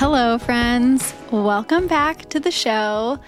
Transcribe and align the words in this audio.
Hello, 0.00 0.38
friends. 0.38 1.12
Welcome 1.30 1.86
back 1.86 2.26
to 2.30 2.40
the 2.40 2.50
show. 2.50 3.20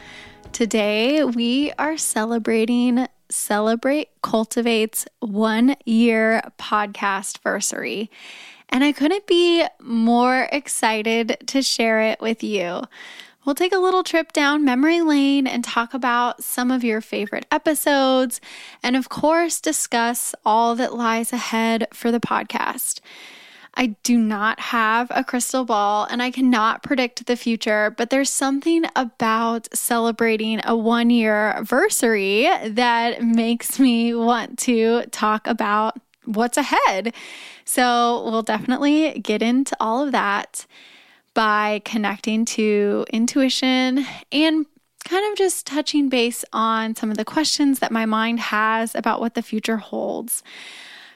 Today, 0.52 1.22
we 1.22 1.70
are 1.72 1.98
celebrating 1.98 3.08
Celebrate 3.28 4.08
Cultivate's 4.22 5.04
one 5.20 5.76
year 5.84 6.40
podcast 6.58 7.40
anniversary. 7.44 8.10
And 8.70 8.82
I 8.82 8.92
couldn't 8.92 9.26
be 9.26 9.66
more 9.82 10.48
excited 10.50 11.36
to 11.48 11.60
share 11.60 12.00
it 12.00 12.22
with 12.22 12.42
you. 12.42 12.84
We'll 13.44 13.54
take 13.54 13.74
a 13.74 13.78
little 13.78 14.02
trip 14.02 14.32
down 14.32 14.64
memory 14.64 15.02
lane 15.02 15.46
and 15.46 15.62
talk 15.62 15.92
about 15.92 16.42
some 16.42 16.70
of 16.70 16.82
your 16.82 17.02
favorite 17.02 17.44
episodes, 17.50 18.40
and 18.82 18.96
of 18.96 19.10
course, 19.10 19.60
discuss 19.60 20.34
all 20.42 20.74
that 20.76 20.94
lies 20.94 21.34
ahead 21.34 21.88
for 21.92 22.10
the 22.10 22.18
podcast. 22.18 23.00
I 23.74 23.96
do 24.02 24.18
not 24.18 24.60
have 24.60 25.08
a 25.10 25.24
crystal 25.24 25.64
ball 25.64 26.06
and 26.10 26.22
I 26.22 26.30
cannot 26.30 26.82
predict 26.82 27.26
the 27.26 27.36
future, 27.36 27.94
but 27.96 28.10
there's 28.10 28.30
something 28.30 28.84
about 28.94 29.74
celebrating 29.74 30.60
a 30.64 30.76
one 30.76 31.08
year 31.10 31.52
anniversary 31.52 32.48
that 32.66 33.22
makes 33.22 33.78
me 33.78 34.14
want 34.14 34.58
to 34.60 35.06
talk 35.06 35.46
about 35.46 35.98
what's 36.24 36.58
ahead. 36.58 37.14
So 37.64 38.22
we'll 38.24 38.42
definitely 38.42 39.18
get 39.20 39.42
into 39.42 39.74
all 39.80 40.04
of 40.04 40.12
that 40.12 40.66
by 41.34 41.80
connecting 41.84 42.44
to 42.44 43.06
intuition 43.10 44.04
and 44.30 44.66
kind 45.04 45.32
of 45.32 45.38
just 45.38 45.66
touching 45.66 46.08
base 46.08 46.44
on 46.52 46.94
some 46.94 47.10
of 47.10 47.16
the 47.16 47.24
questions 47.24 47.78
that 47.78 47.90
my 47.90 48.06
mind 48.06 48.38
has 48.38 48.94
about 48.94 49.20
what 49.20 49.34
the 49.34 49.42
future 49.42 49.78
holds. 49.78 50.42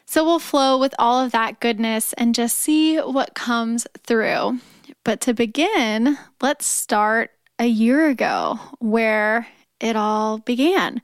So 0.06 0.24
we'll 0.24 0.38
flow 0.38 0.78
with 0.78 0.94
all 0.98 1.22
of 1.22 1.32
that 1.32 1.60
goodness 1.60 2.12
and 2.14 2.34
just 2.34 2.56
see 2.56 2.98
what 2.98 3.34
comes 3.34 3.86
through. 4.04 4.60
But 5.04 5.20
to 5.22 5.34
begin, 5.34 6.16
let's 6.40 6.64
start 6.64 7.32
a 7.58 7.66
year 7.66 8.08
ago 8.08 8.58
where 8.78 9.48
it 9.80 9.96
all 9.96 10.38
began. 10.38 11.02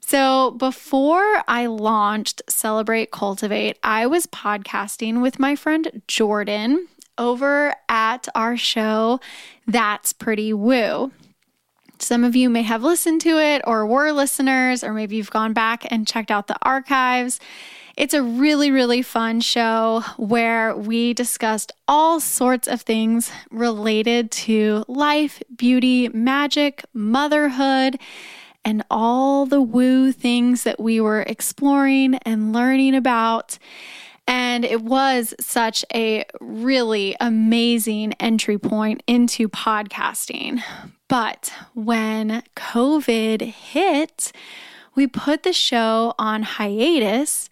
So, 0.00 0.52
before 0.52 1.42
I 1.46 1.66
launched 1.66 2.40
Celebrate 2.48 3.10
Cultivate, 3.10 3.78
I 3.82 4.06
was 4.06 4.26
podcasting 4.26 5.20
with 5.20 5.38
my 5.38 5.54
friend 5.54 6.00
Jordan 6.08 6.88
over 7.18 7.74
at 7.90 8.26
our 8.34 8.56
show, 8.56 9.20
That's 9.66 10.14
Pretty 10.14 10.54
Woo. 10.54 11.12
Some 11.98 12.24
of 12.24 12.34
you 12.34 12.48
may 12.48 12.62
have 12.62 12.82
listened 12.82 13.20
to 13.22 13.38
it 13.38 13.60
or 13.66 13.84
were 13.84 14.12
listeners, 14.12 14.82
or 14.82 14.94
maybe 14.94 15.16
you've 15.16 15.30
gone 15.30 15.52
back 15.52 15.84
and 15.90 16.06
checked 16.06 16.30
out 16.30 16.46
the 16.46 16.56
archives. 16.62 17.38
It's 17.98 18.14
a 18.14 18.22
really, 18.22 18.70
really 18.70 19.02
fun 19.02 19.40
show 19.40 20.04
where 20.18 20.76
we 20.76 21.14
discussed 21.14 21.72
all 21.88 22.20
sorts 22.20 22.68
of 22.68 22.82
things 22.82 23.32
related 23.50 24.30
to 24.46 24.84
life, 24.86 25.42
beauty, 25.56 26.08
magic, 26.10 26.84
motherhood, 26.94 27.98
and 28.64 28.84
all 28.88 29.46
the 29.46 29.60
woo 29.60 30.12
things 30.12 30.62
that 30.62 30.78
we 30.78 31.00
were 31.00 31.22
exploring 31.22 32.14
and 32.22 32.52
learning 32.52 32.94
about. 32.94 33.58
And 34.28 34.64
it 34.64 34.82
was 34.82 35.34
such 35.40 35.84
a 35.92 36.24
really 36.40 37.16
amazing 37.18 38.12
entry 38.20 38.58
point 38.58 39.02
into 39.08 39.48
podcasting. 39.48 40.62
But 41.08 41.52
when 41.74 42.44
COVID 42.54 43.42
hit, 43.42 44.30
we 44.94 45.08
put 45.08 45.42
the 45.42 45.52
show 45.52 46.14
on 46.16 46.44
hiatus 46.44 47.50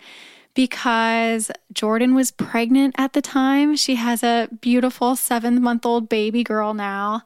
because 0.56 1.53
Jordan 1.72 2.15
was 2.17 2.33
pregnant 2.33 2.97
at 2.99 3.12
the 3.12 3.22
time. 3.22 3.77
She 3.77 3.94
has 3.94 4.25
a 4.25 4.49
beautiful 4.61 5.15
seven 5.15 5.62
month 5.62 5.87
old 5.87 6.09
baby 6.09 6.43
girl 6.43 6.75
now. 6.75 7.22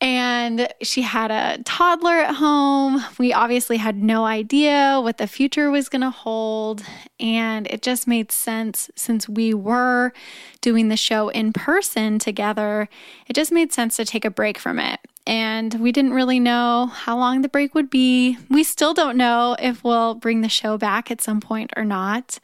And 0.00 0.68
she 0.82 1.00
had 1.00 1.30
a 1.30 1.62
toddler 1.62 2.12
at 2.12 2.34
home. 2.34 3.02
We 3.18 3.32
obviously 3.32 3.78
had 3.78 3.96
no 3.96 4.26
idea 4.26 5.00
what 5.02 5.16
the 5.16 5.26
future 5.26 5.70
was 5.70 5.88
going 5.88 6.02
to 6.02 6.10
hold. 6.10 6.82
And 7.18 7.66
it 7.68 7.80
just 7.80 8.06
made 8.06 8.30
sense 8.30 8.90
since 8.94 9.26
we 9.26 9.54
were 9.54 10.12
doing 10.60 10.90
the 10.90 10.96
show 10.98 11.30
in 11.30 11.54
person 11.54 12.18
together, 12.18 12.90
it 13.26 13.32
just 13.32 13.50
made 13.50 13.72
sense 13.72 13.96
to 13.96 14.04
take 14.04 14.26
a 14.26 14.30
break 14.30 14.58
from 14.58 14.78
it 14.78 15.00
and 15.26 15.74
we 15.74 15.90
didn't 15.92 16.12
really 16.12 16.38
know 16.38 16.86
how 16.86 17.16
long 17.16 17.42
the 17.42 17.48
break 17.48 17.74
would 17.74 17.88
be. 17.88 18.36
We 18.50 18.62
still 18.62 18.92
don't 18.92 19.16
know 19.16 19.56
if 19.58 19.82
we'll 19.82 20.14
bring 20.14 20.42
the 20.42 20.48
show 20.48 20.76
back 20.76 21.10
at 21.10 21.20
some 21.20 21.40
point 21.40 21.72
or 21.76 21.84
not. 21.84 22.38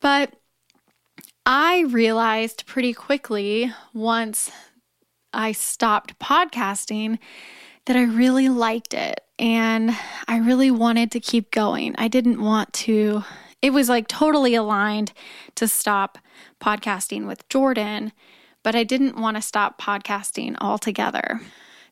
But 0.00 0.34
I 1.44 1.80
realized 1.82 2.66
pretty 2.66 2.94
quickly 2.94 3.72
once 3.92 4.50
I 5.32 5.52
stopped 5.52 6.18
podcasting 6.18 7.18
that 7.86 7.96
I 7.96 8.04
really 8.04 8.48
liked 8.48 8.94
it 8.94 9.20
and 9.38 9.94
I 10.28 10.38
really 10.38 10.70
wanted 10.70 11.10
to 11.12 11.20
keep 11.20 11.50
going. 11.50 11.94
I 11.98 12.08
didn't 12.08 12.40
want 12.40 12.72
to, 12.74 13.24
it 13.60 13.70
was 13.70 13.88
like 13.88 14.06
totally 14.08 14.54
aligned 14.54 15.12
to 15.56 15.66
stop 15.66 16.18
podcasting 16.60 17.26
with 17.26 17.48
Jordan, 17.48 18.12
but 18.62 18.74
I 18.74 18.84
didn't 18.84 19.18
want 19.18 19.36
to 19.36 19.42
stop 19.42 19.80
podcasting 19.80 20.56
altogether. 20.60 21.40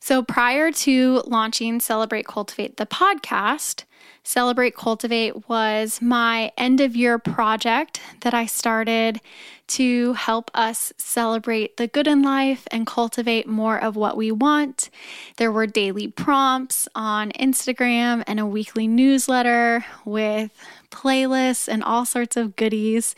So 0.03 0.21
prior 0.21 0.69
to 0.69 1.23
launching 1.27 1.79
Celebrate 1.79 2.27
Cultivate 2.27 2.75
the 2.75 2.85
podcast, 2.85 3.85
Celebrate 4.21 4.75
Cultivate 4.75 5.47
was 5.47 6.01
my 6.01 6.51
end 6.57 6.81
of 6.81 6.93
year 6.93 7.17
project 7.17 8.01
that 8.19 8.33
I 8.33 8.45
started 8.45 9.21
to 9.67 10.11
help 10.11 10.51
us 10.53 10.91
celebrate 10.97 11.77
the 11.77 11.87
good 11.87 12.05
in 12.05 12.21
life 12.21 12.67
and 12.69 12.85
cultivate 12.85 13.47
more 13.47 13.81
of 13.81 13.95
what 13.95 14.17
we 14.17 14.29
want. 14.29 14.89
There 15.37 15.53
were 15.53 15.67
daily 15.67 16.09
prompts 16.09 16.89
on 16.93 17.31
Instagram 17.31 18.25
and 18.27 18.41
a 18.41 18.45
weekly 18.45 18.87
newsletter 18.87 19.85
with 20.03 20.51
playlists 20.91 21.69
and 21.69 21.81
all 21.81 22.05
sorts 22.05 22.35
of 22.35 22.57
goodies. 22.57 23.15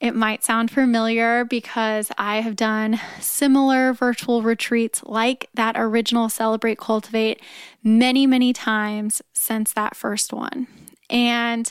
It 0.00 0.14
might 0.16 0.42
sound 0.42 0.70
familiar 0.70 1.44
because 1.44 2.10
I 2.16 2.40
have 2.40 2.56
done 2.56 2.98
similar 3.20 3.92
virtual 3.92 4.40
retreats 4.40 5.02
like 5.04 5.50
that 5.52 5.76
original 5.76 6.30
Celebrate 6.30 6.78
Cultivate 6.78 7.42
many, 7.84 8.26
many 8.26 8.54
times 8.54 9.20
since 9.34 9.74
that 9.74 9.94
first 9.94 10.32
one. 10.32 10.66
And 11.10 11.70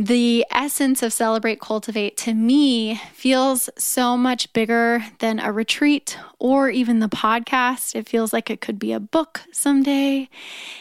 the 0.00 0.46
essence 0.50 1.02
of 1.02 1.12
Celebrate 1.12 1.60
Cultivate 1.60 2.16
to 2.16 2.32
me 2.32 2.98
feels 3.12 3.68
so 3.76 4.16
much 4.16 4.50
bigger 4.54 5.04
than 5.18 5.38
a 5.38 5.52
retreat 5.52 6.16
or 6.38 6.70
even 6.70 7.00
the 7.00 7.08
podcast. 7.08 7.94
It 7.94 8.08
feels 8.08 8.32
like 8.32 8.48
it 8.48 8.62
could 8.62 8.78
be 8.78 8.94
a 8.94 8.98
book 8.98 9.42
someday. 9.52 10.30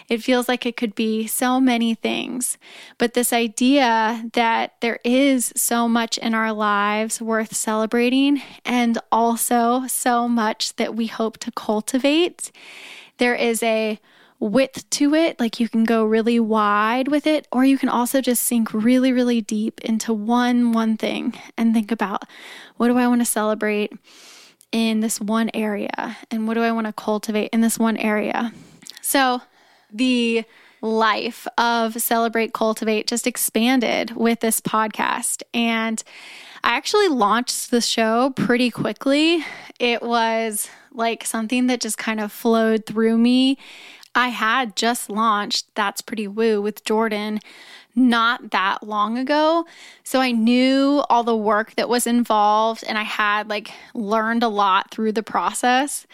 It 0.08 0.24
feels 0.24 0.48
like 0.48 0.66
it 0.66 0.78
could 0.78 0.96
be 0.96 1.28
so 1.28 1.60
many 1.60 1.96
things. 1.96 2.58
But 2.98 3.14
this 3.14 3.34
idea 3.34 4.24
that 4.32 4.76
there 4.80 5.00
is 5.04 5.52
so 5.54 5.90
much 5.90 6.18
in 6.18 6.34
our 6.34 6.54
lives 6.54 7.22
worth 7.22 7.54
celebrating 7.54 8.42
and 8.64 8.98
also 9.12 9.86
so 9.88 10.30
much 10.30 10.78
that 10.78 10.96
we 10.96 11.08
hope 11.08 11.40
to 11.40 11.52
cultivate, 11.52 12.54
there 13.18 13.36
is 13.36 13.62
a 13.64 14.00
width 14.40 14.90
to 14.92 15.14
it. 15.14 15.40
Like 15.40 15.60
you 15.60 15.68
can 15.68 15.84
go 15.84 16.04
really 16.06 16.40
wide 16.40 17.08
with 17.08 17.28
it, 17.28 17.48
or 17.52 17.66
you 17.66 17.78
can 17.78 17.90
also 17.90 18.22
just 18.22 18.44
sink 18.44 18.74
really, 18.74 19.12
really 19.12 19.42
deep 19.42 19.82
into 19.82 20.14
one 20.14 20.72
one 20.72 20.98
thing 20.98 21.34
and 21.58 21.74
think 21.74 21.92
about 21.92 22.24
what 22.78 22.88
do 22.88 22.98
I 22.98 23.08
want 23.08 23.22
to 23.22 23.26
celebrate 23.26 23.92
in 24.72 25.00
this 25.00 25.20
one 25.20 25.50
area 25.54 26.18
and 26.32 26.48
what 26.48 26.54
do 26.54 26.62
I 26.62 26.72
want 26.72 26.88
to 26.88 26.94
cultivate 26.94 27.50
in 27.52 27.62
this 27.62 27.80
one 27.80 27.98
area. 27.98 28.54
So 29.02 29.42
the 29.92 30.44
life 30.82 31.48
of 31.58 32.02
Celebrate 32.02 32.54
Cultivate 32.54 33.08
just 33.08 33.28
expanded 33.28 34.16
with 34.16 34.40
this 34.40 34.62
podcast. 34.62 35.44
And 35.54 36.02
I 36.64 36.76
actually 36.78 37.10
launched 37.10 37.72
the 37.72 37.82
show 37.82 38.32
pretty 38.32 38.70
quickly. 38.70 39.44
It 39.80 40.02
was 40.02 40.70
like 40.92 41.26
something 41.26 41.68
that 41.68 41.82
just 41.82 41.98
kind 41.98 42.20
of 42.20 42.32
flowed 42.32 42.86
through 42.86 43.18
me 43.18 43.58
I 44.20 44.28
had 44.28 44.76
just 44.76 45.10
launched 45.10 45.74
That's 45.76 46.02
Pretty 46.02 46.28
Woo 46.28 46.62
with 46.62 46.84
Jordan 46.84 47.40
not 47.96 48.52
that 48.52 48.84
long 48.84 49.18
ago. 49.18 49.66
So 50.04 50.20
I 50.20 50.32
knew 50.32 51.04
all 51.10 51.24
the 51.24 51.38
work 51.38 51.76
that 51.76 51.88
was 51.88 52.06
involved 52.06 52.84
and 52.88 52.98
I 52.98 53.04
had 53.04 53.48
like 53.50 53.72
learned 53.94 54.44
a 54.44 54.50
lot 54.50 54.92
through 54.92 55.14
the 55.14 55.24
process. 55.24 56.06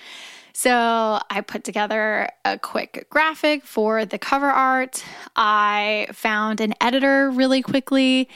So 0.57 1.19
I 1.29 1.41
put 1.41 1.65
together 1.65 2.29
a 2.45 2.57
quick 2.57 3.07
graphic 3.09 3.65
for 3.65 4.05
the 4.05 4.17
cover 4.17 4.45
art. 4.45 5.03
I 5.35 6.07
found 6.13 6.61
an 6.61 6.73
editor 6.79 7.29
really 7.29 7.61
quickly 7.61 8.29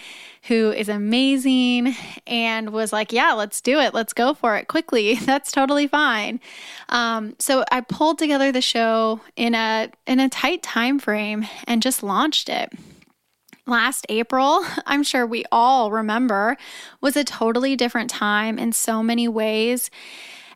who 0.43 0.69
is 0.69 0.89
amazing 0.89 1.95
and 2.27 2.71
was 2.71 2.91
like, 2.91 3.13
Yeah, 3.13 3.31
let's 3.31 3.61
do 3.61 3.79
it. 3.79 3.93
Let's 3.93 4.11
go 4.11 4.33
for 4.33 4.57
it 4.57 4.67
quickly. 4.67 5.15
That's 5.21 5.49
totally 5.49 5.87
fine. 5.87 6.41
Um, 6.89 7.37
so 7.39 7.63
I 7.71 7.79
pulled 7.79 8.19
together 8.19 8.51
the 8.51 8.59
show 8.59 9.21
in 9.37 9.55
a 9.55 9.89
in 10.05 10.19
a 10.19 10.27
tight 10.27 10.61
time 10.61 10.99
frame 10.99 11.47
and 11.67 11.81
just 11.81 12.03
launched 12.03 12.49
it 12.49 12.73
last 13.65 14.05
April, 14.09 14.65
I'm 14.85 15.03
sure 15.03 15.25
we 15.25 15.45
all 15.51 15.91
remember, 15.91 16.57
was 16.99 17.15
a 17.15 17.23
totally 17.23 17.75
different 17.77 18.09
time 18.09 18.59
in 18.59 18.73
so 18.73 19.01
many 19.01 19.27
ways. 19.27 19.89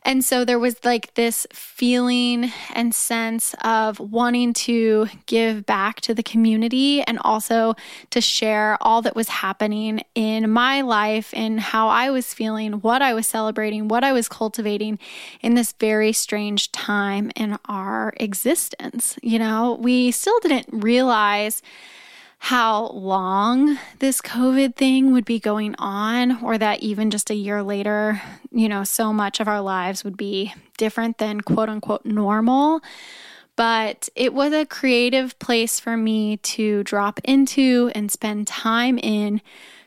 And 0.05 0.23
so 0.23 0.43
there 0.43 0.59
was 0.59 0.83
like 0.83 1.13
this 1.13 1.47
feeling 1.53 2.51
and 2.73 2.93
sense 2.93 3.55
of 3.63 3.99
wanting 3.99 4.53
to 4.53 5.07
give 5.25 5.65
back 5.65 6.01
to 6.01 6.13
the 6.13 6.23
community 6.23 7.01
and 7.03 7.17
also 7.19 7.75
to 8.09 8.19
share 8.19 8.77
all 8.81 9.01
that 9.01 9.15
was 9.15 9.29
happening 9.29 10.01
in 10.13 10.49
my 10.49 10.81
life 10.81 11.33
and 11.33 11.59
how 11.59 11.87
I 11.87 12.09
was 12.09 12.33
feeling, 12.33 12.73
what 12.73 13.01
I 13.01 13.13
was 13.13 13.27
celebrating, 13.27 13.87
what 13.87 14.03
I 14.03 14.11
was 14.11 14.27
cultivating 14.27 14.99
in 15.41 15.55
this 15.55 15.73
very 15.79 16.11
strange 16.11 16.71
time 16.71 17.31
in 17.35 17.57
our 17.65 18.13
existence. 18.17 19.17
You 19.23 19.39
know, 19.39 19.77
we 19.79 20.11
still 20.11 20.39
didn't 20.41 20.67
realize 20.83 21.61
how 22.43 22.87
long 22.87 23.77
this 23.99 24.19
COVID 24.19 24.75
thing 24.75 25.13
would 25.13 25.23
be 25.23 25.39
going 25.39 25.75
on, 25.79 26.43
or 26.43 26.57
that 26.57 26.81
even 26.81 27.09
just 27.09 27.29
a 27.29 27.35
year 27.35 27.63
later, 27.63 28.21
you 28.51 28.67
know, 28.67 28.83
so 28.83 29.13
much 29.13 29.39
of 29.39 29.47
our 29.47 29.61
lives 29.61 30.03
would 30.03 30.17
be 30.17 30.53
different 30.77 31.19
than 31.19 31.39
quote 31.39 31.69
unquote 31.69 32.05
normal. 32.05 32.81
But 33.55 34.09
it 34.13 34.33
was 34.33 34.51
a 34.51 34.65
creative 34.65 35.39
place 35.39 35.79
for 35.79 35.95
me 35.95 36.35
to 36.35 36.83
drop 36.83 37.21
into 37.23 37.89
and 37.95 38.11
spend 38.11 38.45
time 38.45 38.97
in 38.97 39.39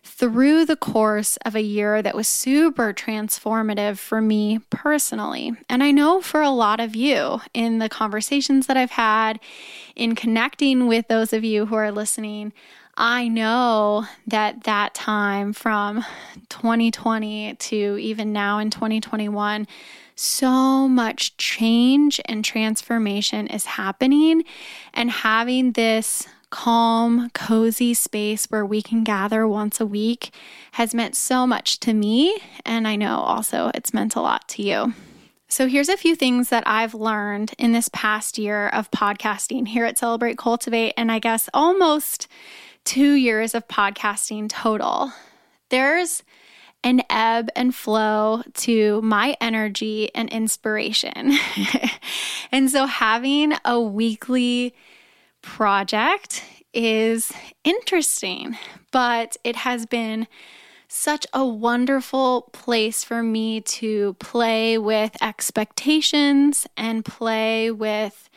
through 0.06 0.64
the 0.64 0.76
course 0.76 1.36
of 1.38 1.56
a 1.56 1.62
year 1.62 2.00
that 2.00 2.14
was 2.14 2.28
super 2.28 2.92
transformative 2.92 3.98
for 3.98 4.22
me 4.22 4.60
personally. 4.70 5.52
And 5.68 5.82
I 5.82 5.90
know 5.90 6.20
for 6.20 6.40
a 6.40 6.50
lot 6.50 6.78
of 6.78 6.94
you 6.94 7.40
in 7.52 7.78
the 7.78 7.88
conversations 7.88 8.68
that 8.68 8.76
I've 8.76 8.92
had, 8.92 9.40
in 9.96 10.14
connecting 10.14 10.86
with 10.86 11.08
those 11.08 11.32
of 11.32 11.42
you 11.42 11.66
who 11.66 11.74
are 11.74 11.90
listening, 11.90 12.52
I 12.96 13.28
know 13.28 14.06
that 14.28 14.64
that 14.64 14.94
time 14.94 15.52
from 15.52 16.04
2020 16.48 17.54
to 17.54 17.98
even 17.98 18.32
now 18.32 18.58
in 18.58 18.70
2021, 18.70 19.66
so 20.14 20.88
much 20.88 21.36
change 21.36 22.20
and 22.24 22.42
transformation 22.42 23.48
is 23.48 23.66
happening. 23.66 24.44
And 24.94 25.10
having 25.10 25.72
this 25.72 26.26
calm, 26.56 27.28
cozy 27.34 27.92
space 27.92 28.46
where 28.46 28.64
we 28.64 28.80
can 28.80 29.04
gather 29.04 29.46
once 29.46 29.78
a 29.78 29.84
week 29.84 30.32
has 30.72 30.94
meant 30.94 31.14
so 31.14 31.46
much 31.46 31.78
to 31.78 31.92
me. 31.92 32.34
And 32.64 32.88
I 32.88 32.96
know 32.96 33.18
also 33.18 33.70
it's 33.74 33.92
meant 33.92 34.16
a 34.16 34.22
lot 34.22 34.48
to 34.48 34.62
you. 34.62 34.94
So, 35.48 35.68
here's 35.68 35.90
a 35.90 35.98
few 35.98 36.16
things 36.16 36.48
that 36.48 36.66
I've 36.66 36.94
learned 36.94 37.52
in 37.58 37.72
this 37.72 37.90
past 37.92 38.38
year 38.38 38.68
of 38.68 38.90
podcasting 38.90 39.68
here 39.68 39.84
at 39.84 39.98
Celebrate 39.98 40.38
Cultivate, 40.38 40.94
and 40.96 41.12
I 41.12 41.18
guess 41.18 41.50
almost 41.52 42.26
two 42.84 43.12
years 43.12 43.54
of 43.54 43.68
podcasting 43.68 44.48
total. 44.48 45.12
There's 45.68 46.22
an 46.82 47.02
ebb 47.10 47.50
and 47.54 47.74
flow 47.74 48.42
to 48.54 49.02
my 49.02 49.36
energy 49.42 50.10
and 50.14 50.30
inspiration. 50.30 51.36
and 52.50 52.70
so, 52.70 52.86
having 52.86 53.52
a 53.62 53.78
weekly 53.78 54.74
project 55.46 56.44
is 56.74 57.32
interesting, 57.64 58.58
but 58.90 59.36
it 59.44 59.56
has 59.56 59.86
been 59.86 60.26
such 60.88 61.26
a 61.32 61.46
wonderful 61.46 62.50
place 62.52 63.02
for 63.02 63.22
me 63.22 63.60
to 63.60 64.14
play 64.14 64.76
with 64.76 65.16
expectations 65.22 66.66
and 66.76 67.04
play 67.04 67.70
with 67.70 68.28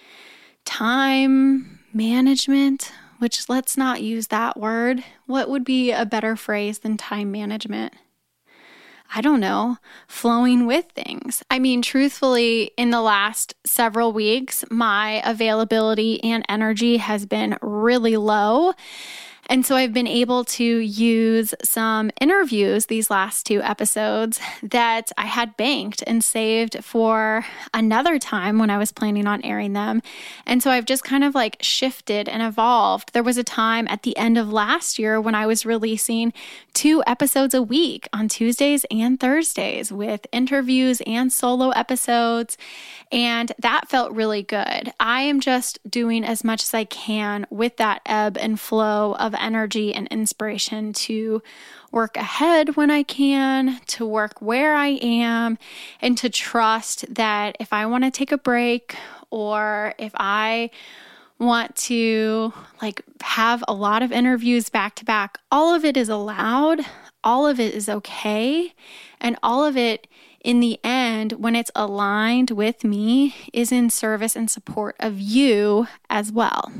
time 0.65 1.79
management, 1.94 2.91
which 3.17 3.50
let's 3.50 3.75
not 3.75 4.01
use 4.01 4.27
that 4.27 4.57
word. 4.57 5.03
What 5.25 5.50
would 5.50 5.65
be 5.65 5.91
a 5.91 6.06
better 6.06 6.35
phrase 6.35 6.79
than 6.79 6.95
time 6.95 7.31
management? 7.31 7.94
I 9.13 9.21
don't 9.21 9.39
know, 9.39 9.77
flowing 10.07 10.67
with 10.67 10.85
things. 10.91 11.41
I 11.50 11.57
mean, 11.57 11.81
truthfully, 11.81 12.71
in 12.77 12.91
the 12.91 13.01
last 13.01 13.56
several 13.65 14.13
weeks, 14.13 14.63
my 14.69 15.21
availability 15.25 16.23
and 16.23 16.45
energy 16.47 16.97
has 16.97 17.25
been 17.25 17.57
really 17.61 18.17
low. 18.17 18.73
And 19.49 19.65
so 19.65 19.75
I've 19.75 19.93
been 19.93 20.07
able 20.07 20.45
to 20.45 20.63
use 20.63 21.55
some 21.63 22.11
interviews 22.21 22.85
these 22.85 23.09
last 23.09 23.47
two 23.47 23.63
episodes 23.63 24.39
that 24.61 25.11
I 25.17 25.25
had 25.25 25.57
banked 25.57 26.03
and 26.05 26.23
saved 26.23 26.83
for 26.85 27.43
another 27.73 28.19
time 28.19 28.59
when 28.59 28.69
I 28.69 28.77
was 28.77 28.91
planning 28.91 29.25
on 29.25 29.43
airing 29.43 29.73
them. 29.73 30.03
And 30.45 30.61
so 30.61 30.69
I've 30.69 30.85
just 30.85 31.03
kind 31.03 31.23
of 31.23 31.33
like 31.33 31.57
shifted 31.61 32.29
and 32.29 32.43
evolved. 32.43 33.13
There 33.13 33.23
was 33.23 33.39
a 33.39 33.43
time 33.43 33.87
at 33.89 34.03
the 34.03 34.15
end 34.17 34.37
of 34.37 34.53
last 34.53 34.99
year 34.99 35.19
when 35.19 35.33
I 35.33 35.47
was 35.47 35.65
releasing 35.65 36.31
two 36.75 37.01
episodes 37.07 37.55
a 37.55 37.63
week 37.63 38.07
on 38.13 38.27
Tuesdays 38.27 38.85
and 38.91 39.19
Thursdays 39.19 39.91
with 39.91 40.27
interviews 40.31 41.01
and 41.07 41.33
solo 41.33 41.69
episodes. 41.71 42.55
And 43.11 43.51
that 43.57 43.89
felt 43.89 44.13
really 44.13 44.43
good. 44.43 44.93
I 44.99 45.21
am 45.21 45.39
just 45.39 45.79
doing 45.89 46.23
as 46.23 46.43
much 46.43 46.61
as 46.63 46.75
I 46.75 46.83
can 46.83 47.47
with 47.49 47.77
that 47.77 48.01
ebb 48.05 48.37
and 48.37 48.59
flow 48.59 49.15
of 49.15 49.33
energy 49.39 49.94
and 49.94 50.07
inspiration 50.09 50.94
to 50.94 51.41
work 51.91 52.18
ahead 52.18 52.75
when 52.75 52.91
I 52.91 53.03
can, 53.03 53.80
to 53.88 54.06
work 54.06 54.41
where 54.41 54.75
I 54.75 55.00
am, 55.01 55.57
and 56.01 56.18
to 56.19 56.30
trust 56.30 57.13
that 57.13 57.56
if 57.59 57.74
I 57.74 57.86
want 57.86 58.03
to 58.03 58.12
take 58.12 58.31
a 58.31 58.38
break 58.38 58.95
or 59.31 59.94
if 59.97 60.12
I 60.15 60.69
want 61.39 61.75
to 61.75 62.53
like 62.81 63.03
have 63.21 63.63
a 63.68 63.74
lot 63.74 64.03
of 64.03 64.12
interviews 64.12 64.69
back 64.69 64.95
to 64.95 65.06
back, 65.06 65.39
all 65.51 65.74
of 65.74 65.85
it 65.85 65.95
is 65.95 66.09
allowed, 66.09 66.81
all 67.24 67.47
of 67.47 67.59
it 67.59 67.74
is 67.74 67.89
okay, 67.89 68.73
and 69.19 69.37
all 69.42 69.66
of 69.66 69.78
it 69.78 70.07
in 70.42 70.59
the 70.59 70.80
end, 70.83 71.33
when 71.33 71.56
it's 71.56 71.71
aligned 71.75 72.52
with 72.52 72.83
me, 72.83 73.35
is 73.52 73.71
in 73.71 73.90
service 73.90 74.35
and 74.35 74.49
support 74.49 74.95
of 74.99 75.19
you 75.19 75.87
as 76.09 76.31
well. 76.31 76.71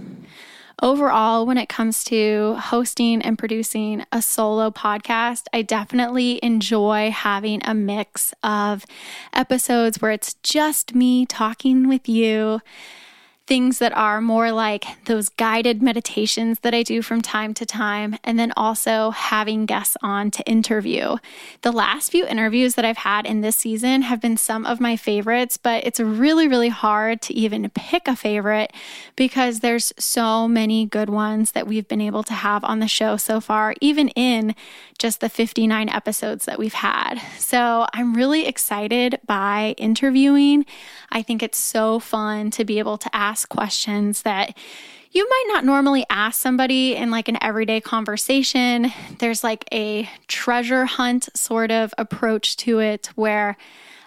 Overall, 0.82 1.46
when 1.46 1.58
it 1.58 1.68
comes 1.68 2.06
to 2.06 2.56
hosting 2.56 3.22
and 3.22 3.38
producing 3.38 4.06
a 4.14 4.22
solo 4.22 4.72
podcast, 4.72 5.44
I 5.52 5.62
definitely 5.62 6.40
enjoy 6.42 7.12
having 7.12 7.62
a 7.66 7.74
mix 7.74 8.34
of 8.44 8.86
episodes 9.34 10.02
where 10.02 10.12
it's 10.12 10.36
just 10.36 10.96
me 10.96 11.26
talking 11.26 11.90
with 11.90 12.08
you 12.08 12.62
things 13.50 13.80
that 13.80 13.92
are 13.98 14.22
more 14.22 14.52
like 14.52 14.86
those 15.06 15.28
guided 15.28 15.82
meditations 15.82 16.60
that 16.60 16.76
I 16.76 16.84
do 16.84 17.02
from 17.02 17.20
time 17.20 17.56
to 17.56 17.66
time, 17.66 18.16
and 18.24 18.38
then 18.38 18.54
also 18.56 19.10
having 19.10 19.66
guests 19.66 19.98
on 20.04 20.30
to 20.30 20.44
interview. 20.44 21.16
The 21.64 21.72
last 21.72 22.12
few 22.12 22.28
interviews 22.28 22.76
that 22.76 22.86
I've 22.86 22.98
had 22.98 23.26
in 23.26 23.42
this 23.42 23.56
season 23.56 24.04
have 24.04 24.22
been 24.22 24.38
some 24.38 24.68
of 24.68 24.80
my 24.80 24.96
favorites, 24.96 25.58
but 25.58 25.84
it's 25.84 26.00
really, 26.00 26.48
really 26.48 26.70
hard 26.70 27.24
to 27.24 27.34
even 27.34 27.68
pick 27.72 28.08
a 28.08 28.16
favorite 28.16 28.72
because 29.16 29.62
there's 29.62 29.94
so 29.98 30.48
many 30.48 30.86
good 30.86 31.10
ones 31.10 31.54
that 31.54 31.66
we've 31.66 31.88
been 31.88 32.02
able 32.02 32.22
to 32.22 32.34
have 32.36 32.64
on 32.64 32.78
the 32.78 32.88
show 32.88 33.18
so 33.18 33.42
far, 33.42 33.74
even 33.82 34.10
in 34.10 34.54
just 35.00 35.22
the 35.22 35.30
59 35.30 35.90
episodes 35.90 36.46
that 36.46 36.60
we've 36.60 36.74
had. 36.74 37.16
So 37.40 37.88
I'm 37.94 38.14
really 38.14 38.46
excited 38.46 39.20
by 39.26 39.74
interviewing. 39.78 40.68
I 41.10 41.24
think 41.24 41.42
it's 41.42 41.58
so 41.58 42.00
fun 42.00 42.52
to 42.52 42.64
be 42.64 42.78
able 42.78 43.00
to 43.00 43.16
ask 43.16 43.39
ask 43.40 43.48
questions 43.48 44.24
that 44.24 44.54
you 45.12 45.28
might 45.28 45.46
not 45.48 45.64
normally 45.64 46.06
ask 46.10 46.42
somebody 46.42 46.94
in 46.96 47.10
like 47.10 47.30
an 47.30 47.38
everyday 47.42 47.80
conversation. 47.80 48.92
There's 49.20 49.46
like 49.46 49.64
a 49.72 50.10
treasure 50.28 50.86
hunt 50.86 51.30
sort 51.36 51.72
of 51.72 51.94
approach 51.98 52.58
to 52.58 52.80
it 52.80 53.10
where 53.16 53.56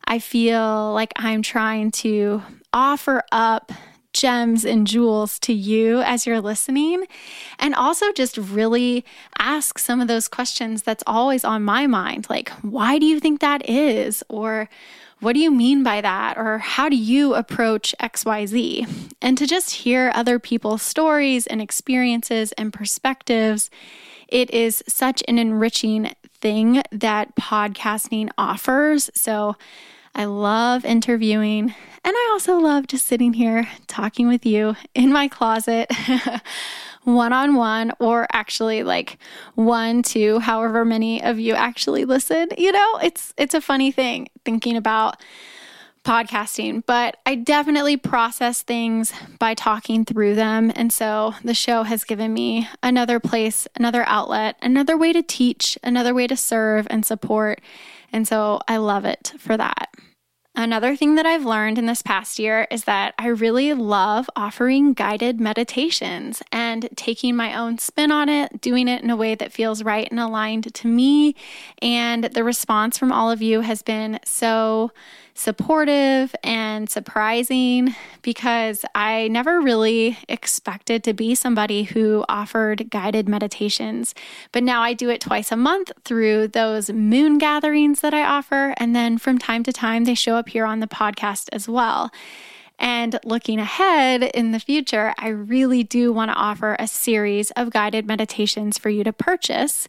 I 0.05 0.19
feel 0.19 0.93
like 0.93 1.13
I'm 1.17 1.41
trying 1.41 1.93
to 2.03 2.43
offer 2.75 3.23
up 3.33 3.73
gems 4.13 4.67
and 4.67 4.87
jewels 4.87 5.39
to 5.39 5.55
you 5.55 6.03
as 6.03 6.27
you're 6.27 6.43
listening. 6.43 7.07
And 7.59 7.75
also 7.75 8.13
just 8.13 8.37
really 8.37 9.03
ask 9.39 9.79
some 9.79 10.03
of 10.03 10.09
those 10.09 10.29
questions 10.29 10.83
that's 10.83 11.03
always 11.07 11.43
on 11.43 11.63
my 11.63 11.87
mind 11.87 12.27
like, 12.29 12.51
why 12.61 12.99
do 12.99 13.07
you 13.07 13.19
think 13.19 13.41
that 13.41 13.67
is? 13.67 14.23
Or 14.29 14.69
what 15.23 15.35
do 15.35 15.39
you 15.39 15.53
mean 15.53 15.85
by 15.85 16.01
that? 16.01 16.37
Or 16.37 16.59
how 16.59 16.89
do 16.89 16.97
you 16.97 17.35
approach 17.35 17.95
XYZ? 18.01 19.15
And 19.23 19.39
to 19.39 19.47
just 19.47 19.71
hear 19.71 20.11
other 20.17 20.41
people's 20.41 20.83
stories 20.83 21.47
and 21.47 21.63
experiences 21.63 22.51
and 22.59 22.73
perspectives, 22.73 23.71
it 24.27 24.51
is 24.51 24.83
such 24.89 25.23
an 25.29 25.39
enriching 25.39 26.13
thing 26.41 26.83
that 26.91 27.37
podcasting 27.37 28.31
offers. 28.37 29.11
So 29.15 29.55
I 30.13 30.25
love 30.25 30.85
interviewing, 30.85 31.73
and 32.05 32.15
I 32.17 32.29
also 32.33 32.59
love 32.59 32.89
just 32.89 33.07
sitting 33.07 33.33
here 33.33 33.69
talking 33.87 34.27
with 34.27 34.45
you 34.45 34.75
in 34.93 35.13
my 35.13 35.29
closet. 35.29 35.89
one 37.05 37.33
on 37.33 37.55
one, 37.55 37.93
or 37.99 38.27
actually 38.33 38.83
like 38.83 39.19
one, 39.55 40.03
two, 40.03 40.39
however 40.39 40.85
many 40.85 41.23
of 41.23 41.39
you 41.39 41.55
actually 41.55 42.05
listen. 42.05 42.49
You 42.57 42.73
know, 42.73 42.99
it's 43.03 43.35
it's 43.37 43.55
a 43.55 43.61
funny 43.61 43.91
thing 43.91 44.29
thinking 44.45 44.77
about 44.77 45.17
podcasting, 46.05 46.83
but 46.87 47.17
I 47.25 47.37
definitely 47.37 47.97
process 47.97 48.63
things 48.63 49.13
by 49.39 49.55
talking 49.55 50.05
through 50.05 50.35
them. 50.35 50.73
And 50.75 50.93
so 50.93 51.35
the 51.45 51.55
show 51.55 51.85
has 51.85 52.05
given 52.05 52.33
me 52.35 52.69
another 52.83 53.21
place, 53.21 53.69
another 53.77 54.05
outlet, 54.07 54.57
another 54.63 54.97
way 54.97 55.13
to 55.13 55.23
teach, 55.23 55.79
another 55.83 56.13
way 56.13 56.27
to 56.27 56.37
serve 56.37 56.87
and 56.91 57.07
support. 57.07 57.61
And 58.13 58.27
so 58.27 58.61
I 58.67 58.79
love 58.79 59.05
it 59.05 59.33
for 59.39 59.57
that. 59.57 59.95
Another 60.55 60.95
thing 60.97 61.15
that 61.15 61.25
I've 61.25 61.47
learned 61.47 61.79
in 61.79 61.87
this 61.87 62.03
past 62.03 62.39
year 62.39 62.67
is 62.71 62.85
that 62.85 63.15
I 63.19 63.29
really 63.29 63.73
love 63.73 64.29
offering 64.37 64.93
guided 64.93 65.41
meditations 65.41 66.43
and 66.53 66.91
taking 66.95 67.35
my 67.35 67.59
own 67.59 67.79
spin 67.79 68.13
on 68.13 68.29
it, 68.29 68.61
doing 68.61 68.87
it 68.87 69.03
in 69.03 69.09
a 69.09 69.17
way 69.17 69.35
that 69.35 69.51
feels 69.51 69.83
right 69.83 70.07
and 70.11 70.21
aligned 70.21 70.75
to 70.75 70.89
me. 70.89 71.37
And 71.81 72.25
the 72.25 72.45
response 72.45 72.99
from 72.99 73.13
all 73.13 73.31
of 73.31 73.41
you 73.41 73.63
has 73.63 73.83
been 73.83 74.21
so 74.27 74.93
supportive 75.35 76.35
and 76.45 76.89
surprising 76.89 77.95
because 78.23 78.85
I 78.95 79.29
never 79.29 79.61
really 79.61 80.19
expected 80.29 81.03
to 81.05 81.15
be 81.15 81.35
somebody 81.35 81.85
who 81.85 82.25
offered 82.29 82.91
guided 82.91 83.29
meditations. 83.29 84.15
But 84.53 84.63
now 84.63 84.83
I 84.83 84.93
do 84.93 85.09
it 85.09 85.21
twice 85.21 85.51
a 85.51 85.57
month 85.57 85.93
through 86.05 86.49
those 86.49 86.91
moon 86.91 87.39
gatherings 87.39 88.01
that 88.01 88.15
I 88.15 88.25
offer. 88.25 88.75
And 88.77 88.95
then 88.95 89.19
from 89.19 89.39
time 89.39 89.63
to 89.65 89.73
time, 89.73 90.05
they 90.05 90.15
show 90.15 90.37
up 90.37 90.49
here 90.49 90.67
on 90.67 90.81
the 90.81 90.87
podcast 90.87 91.49
as 91.53 91.69
well. 91.69 92.11
And 92.83 93.17
looking 93.25 93.61
ahead 93.61 94.25
in 94.25 94.51
the 94.51 94.59
future, 94.59 95.15
I 95.17 95.29
really 95.29 95.85
do 95.85 96.13
want 96.13 96.33
to 96.33 96.37
offer 96.37 96.75
a 96.81 96.89
series 96.89 97.53
of 97.53 97.71
guided 97.71 98.09
meditations 98.09 98.77
for 98.77 98.91
you 98.91 99.05
to 99.05 99.13
purchase. 99.13 99.87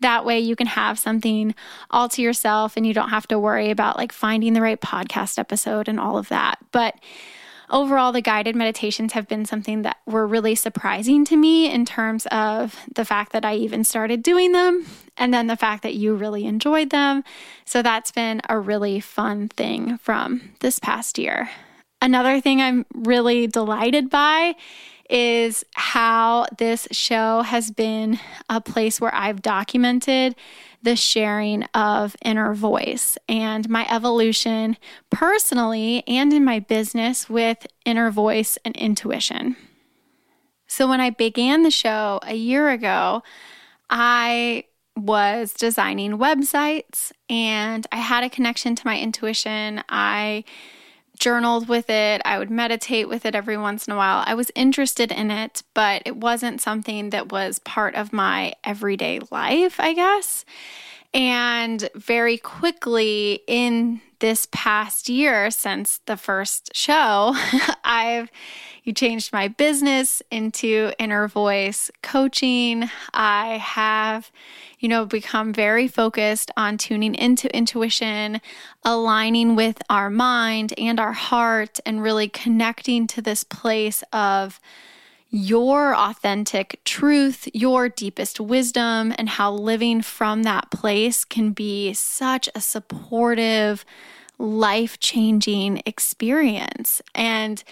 That 0.00 0.24
way, 0.24 0.40
you 0.40 0.56
can 0.56 0.66
have 0.68 0.98
something 0.98 1.54
all 1.90 2.08
to 2.08 2.22
yourself 2.22 2.78
and 2.78 2.86
you 2.86 2.94
don't 2.94 3.10
have 3.10 3.28
to 3.28 3.38
worry 3.38 3.70
about 3.70 3.98
like 3.98 4.10
finding 4.10 4.54
the 4.54 4.62
right 4.62 4.80
podcast 4.80 5.38
episode 5.38 5.86
and 5.86 6.00
all 6.00 6.16
of 6.16 6.30
that. 6.30 6.58
But 6.72 6.94
overall, 7.68 8.10
the 8.10 8.22
guided 8.22 8.56
meditations 8.56 9.12
have 9.12 9.28
been 9.28 9.44
something 9.44 9.82
that 9.82 9.98
were 10.06 10.26
really 10.26 10.54
surprising 10.54 11.26
to 11.26 11.36
me 11.36 11.70
in 11.70 11.84
terms 11.84 12.24
of 12.30 12.74
the 12.94 13.04
fact 13.04 13.32
that 13.32 13.44
I 13.44 13.56
even 13.56 13.84
started 13.84 14.22
doing 14.22 14.52
them 14.52 14.86
and 15.18 15.34
then 15.34 15.46
the 15.46 15.56
fact 15.56 15.82
that 15.82 15.94
you 15.94 16.14
really 16.14 16.46
enjoyed 16.46 16.88
them. 16.88 17.22
So 17.66 17.82
that's 17.82 18.12
been 18.12 18.40
a 18.48 18.58
really 18.58 18.98
fun 18.98 19.48
thing 19.48 19.98
from 19.98 20.52
this 20.60 20.78
past 20.78 21.18
year. 21.18 21.50
Another 22.02 22.40
thing 22.40 22.60
I'm 22.60 22.86
really 22.94 23.46
delighted 23.46 24.08
by 24.10 24.54
is 25.10 25.64
how 25.74 26.46
this 26.58 26.86
show 26.92 27.42
has 27.42 27.70
been 27.70 28.18
a 28.48 28.60
place 28.60 29.00
where 29.00 29.14
I've 29.14 29.42
documented 29.42 30.36
the 30.82 30.96
sharing 30.96 31.64
of 31.74 32.16
inner 32.24 32.54
voice 32.54 33.18
and 33.28 33.68
my 33.68 33.86
evolution 33.92 34.76
personally 35.10 36.04
and 36.06 36.32
in 36.32 36.44
my 36.44 36.60
business 36.60 37.28
with 37.28 37.66
inner 37.84 38.10
voice 38.10 38.56
and 38.64 38.74
intuition. 38.76 39.56
So, 40.66 40.88
when 40.88 41.00
I 41.00 41.10
began 41.10 41.64
the 41.64 41.70
show 41.70 42.20
a 42.22 42.34
year 42.34 42.70
ago, 42.70 43.22
I 43.90 44.64
was 44.96 45.52
designing 45.52 46.12
websites 46.12 47.12
and 47.28 47.86
I 47.90 47.96
had 47.96 48.22
a 48.22 48.30
connection 48.30 48.76
to 48.76 48.86
my 48.86 48.98
intuition. 48.98 49.82
I 49.88 50.44
journaled 51.20 51.68
with 51.68 51.88
it. 51.88 52.20
I 52.24 52.38
would 52.38 52.50
meditate 52.50 53.08
with 53.08 53.24
it 53.24 53.34
every 53.34 53.56
once 53.56 53.86
in 53.86 53.92
a 53.92 53.96
while. 53.96 54.24
I 54.26 54.34
was 54.34 54.50
interested 54.56 55.12
in 55.12 55.30
it, 55.30 55.62
but 55.74 56.02
it 56.04 56.16
wasn't 56.16 56.60
something 56.60 57.10
that 57.10 57.30
was 57.30 57.60
part 57.60 57.94
of 57.94 58.12
my 58.12 58.54
everyday 58.64 59.20
life, 59.30 59.78
I 59.78 59.92
guess. 59.92 60.44
And 61.12 61.88
very 61.94 62.38
quickly 62.38 63.40
in 63.46 64.00
this 64.20 64.46
past 64.52 65.08
year 65.08 65.50
since 65.50 66.00
the 66.06 66.16
first 66.16 66.70
show, 66.74 67.34
I've 67.84 68.30
you 68.82 68.92
changed 68.94 69.32
my 69.32 69.48
business 69.48 70.22
into 70.30 70.92
inner 70.98 71.28
voice 71.28 71.90
coaching. 72.02 72.88
I 73.12 73.58
have, 73.58 74.30
you 74.78 74.88
know, 74.88 75.04
become 75.04 75.52
very 75.52 75.86
focused 75.86 76.50
on 76.56 76.78
tuning 76.78 77.14
into 77.14 77.54
intuition, 77.54 78.40
aligning 78.84 79.54
with 79.54 79.82
our 79.90 80.08
mind 80.08 80.72
and 80.78 80.98
our 80.98 81.12
heart, 81.12 81.78
and 81.84 82.02
really 82.02 82.28
connecting 82.28 83.06
to 83.08 83.20
this 83.22 83.44
place 83.44 84.02
of 84.12 84.60
your 85.30 85.94
authentic 85.94 86.80
truth, 86.84 87.48
your 87.54 87.88
deepest 87.88 88.40
wisdom, 88.40 89.14
and 89.16 89.28
how 89.28 89.52
living 89.52 90.02
from 90.02 90.42
that 90.42 90.70
place 90.70 91.24
can 91.24 91.52
be 91.52 91.92
such 91.92 92.48
a 92.54 92.60
supportive, 92.60 93.84
life 94.38 94.98
changing 94.98 95.82
experience. 95.86 97.00
And 97.14 97.62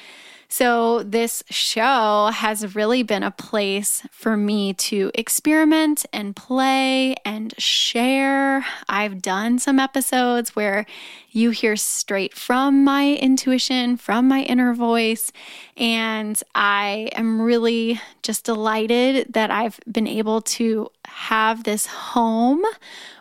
so, 0.51 1.03
this 1.03 1.43
show 1.51 2.31
has 2.33 2.75
really 2.75 3.03
been 3.03 3.23
a 3.23 3.31
place 3.31 4.03
for 4.11 4.35
me 4.35 4.73
to 4.75 5.11
experiment 5.15 6.07
and 6.11 6.35
play 6.35 7.17
and 7.23 7.53
share. 7.59 8.65
I've 8.89 9.21
done 9.21 9.59
some 9.59 9.79
episodes 9.79 10.57
where 10.57 10.87
you 11.31 11.51
hear 11.51 11.77
straight 11.77 12.35
from 12.35 12.83
my 12.83 13.13
intuition, 13.17 13.99
from 13.99 14.27
my 14.27 14.41
inner 14.41 14.73
voice. 14.73 15.33
And 15.77 16.43
I 16.55 17.11
am 17.13 17.43
really 17.43 18.01
just 18.23 18.45
delighted 18.45 19.35
that 19.35 19.51
I've 19.51 19.79
been 19.91 20.07
able 20.07 20.41
to 20.41 20.89
have 21.05 21.65
this 21.65 21.87
home 21.87 22.63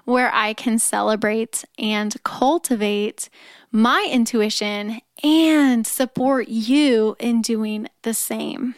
where 0.05 0.34
I 0.34 0.53
can 0.53 0.79
celebrate 0.79 1.65
and 1.77 2.15
cultivate 2.24 3.29
my 3.72 4.07
intuition 4.10 5.01
and 5.24 5.86
support 5.86 6.47
you 6.47 7.15
in 7.19 7.41
doing 7.41 7.88
the 8.03 8.13
same. 8.13 8.75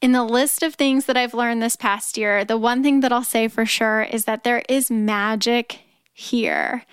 In 0.00 0.12
the 0.12 0.24
list 0.24 0.62
of 0.62 0.74
things 0.74 1.06
that 1.06 1.16
I've 1.16 1.34
learned 1.34 1.62
this 1.62 1.76
past 1.76 2.18
year, 2.18 2.44
the 2.44 2.58
one 2.58 2.82
thing 2.82 3.00
that 3.00 3.12
I'll 3.12 3.24
say 3.24 3.48
for 3.48 3.64
sure 3.64 4.02
is 4.02 4.26
that 4.26 4.44
there 4.44 4.62
is 4.68 4.90
magic 4.90 5.80
here. 6.12 6.84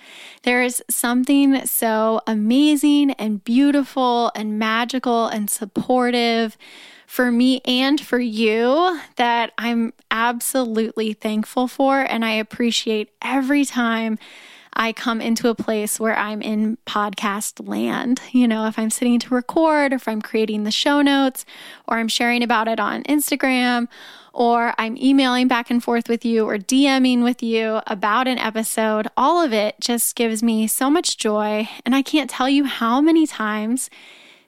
There 0.43 0.63
is 0.63 0.83
something 0.89 1.65
so 1.67 2.21
amazing 2.25 3.11
and 3.11 3.43
beautiful 3.43 4.31
and 4.33 4.57
magical 4.57 5.27
and 5.27 5.49
supportive 5.49 6.57
for 7.05 7.31
me 7.31 7.61
and 7.65 7.99
for 7.99 8.19
you 8.19 8.99
that 9.17 9.51
I'm 9.57 9.93
absolutely 10.09 11.13
thankful 11.13 11.67
for. 11.67 11.99
And 11.99 12.23
I 12.23 12.31
appreciate 12.31 13.11
every 13.21 13.65
time 13.65 14.17
I 14.73 14.93
come 14.93 15.21
into 15.21 15.49
a 15.49 15.55
place 15.55 15.99
where 15.99 16.17
I'm 16.17 16.41
in 16.41 16.77
podcast 16.85 17.67
land. 17.67 18.21
You 18.31 18.47
know, 18.47 18.67
if 18.67 18.79
I'm 18.79 18.89
sitting 18.89 19.19
to 19.19 19.35
record, 19.35 19.91
or 19.91 19.95
if 19.95 20.07
I'm 20.07 20.21
creating 20.21 20.63
the 20.63 20.71
show 20.71 21.01
notes, 21.01 21.45
or 21.87 21.97
I'm 21.97 22.07
sharing 22.07 22.41
about 22.41 22.67
it 22.67 22.79
on 22.79 23.03
Instagram, 23.03 23.87
or 24.33 24.73
I'm 24.77 24.95
emailing 24.97 25.49
back 25.49 25.69
and 25.69 25.83
forth 25.83 26.07
with 26.07 26.23
you, 26.23 26.47
or 26.47 26.57
DMing 26.57 27.21
with 27.23 27.43
you 27.43 27.81
about 27.85 28.27
an 28.27 28.37
episode, 28.37 29.07
all 29.17 29.43
of 29.43 29.51
it 29.51 29.75
just 29.81 30.15
gives 30.15 30.41
me 30.41 30.67
so 30.67 30.89
much 30.89 31.17
joy. 31.17 31.67
And 31.85 31.93
I 31.93 32.01
can't 32.01 32.29
tell 32.29 32.47
you 32.47 32.63
how 32.63 33.01
many 33.01 33.27
times 33.27 33.89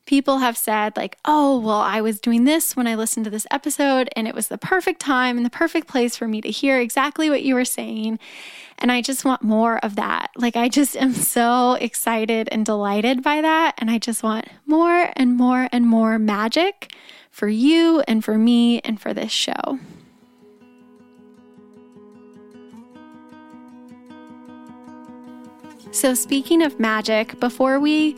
people 0.06 0.40
have 0.40 0.58
said, 0.58 0.98
like, 0.98 1.18
oh, 1.26 1.60
well, 1.60 1.80
I 1.80 2.02
was 2.02 2.20
doing 2.20 2.44
this 2.44 2.76
when 2.76 2.88
I 2.88 2.96
listened 2.96 3.26
to 3.26 3.30
this 3.30 3.48
episode, 3.52 4.10
and 4.16 4.28
it 4.28 4.36
was 4.36 4.48
the 4.48 4.58
perfect 4.58 5.00
time 5.00 5.38
and 5.38 5.46
the 5.46 5.50
perfect 5.50 5.88
place 5.88 6.16
for 6.16 6.28
me 6.28 6.42
to 6.42 6.50
hear 6.50 6.80
exactly 6.80 7.30
what 7.30 7.44
you 7.44 7.56
were 7.56 7.66
saying. 7.66 8.20
And 8.80 8.92
I 8.92 9.02
just 9.02 9.26
want 9.26 9.42
more 9.42 9.78
of 9.80 9.96
that. 9.96 10.32
Like, 10.36 10.56
I 10.56 10.70
just 10.70 10.96
am 10.98 11.14
so 11.14 11.74
excited 11.74 12.50
and 12.52 12.66
delighted 12.66 13.24
by 13.24 13.42
that. 13.42 13.76
And 13.78 13.90
I 13.90 13.98
just 13.98 14.24
want 14.24 14.48
more 14.66 15.10
and 15.16 15.36
more 15.36 15.70
and 15.72 15.88
more 15.88 16.20
magic 16.20 16.94
for 17.32 17.48
you 17.48 18.04
and 18.08 18.24
for 18.24 18.38
me 18.38 18.80
and 18.82 19.00
for 19.00 19.14
this 19.14 19.32
show. 19.32 19.80
So, 25.92 26.16
speaking 26.16 26.64
of 26.64 26.80
magic, 26.80 27.40
before 27.40 27.80
we 27.80 28.18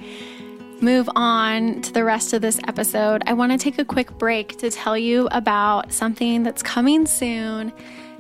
move 0.81 1.09
on 1.15 1.81
to 1.81 1.91
the 1.91 2.03
rest 2.03 2.33
of 2.33 2.41
this 2.41 2.59
episode, 2.67 3.21
I 3.25 3.33
want 3.33 3.51
to 3.51 3.57
take 3.57 3.79
a 3.79 3.85
quick 3.85 4.17
break 4.17 4.57
to 4.59 4.69
tell 4.69 4.97
you 4.97 5.27
about 5.31 5.91
something 5.91 6.43
that's 6.43 6.63
coming 6.63 7.05
soon 7.05 7.73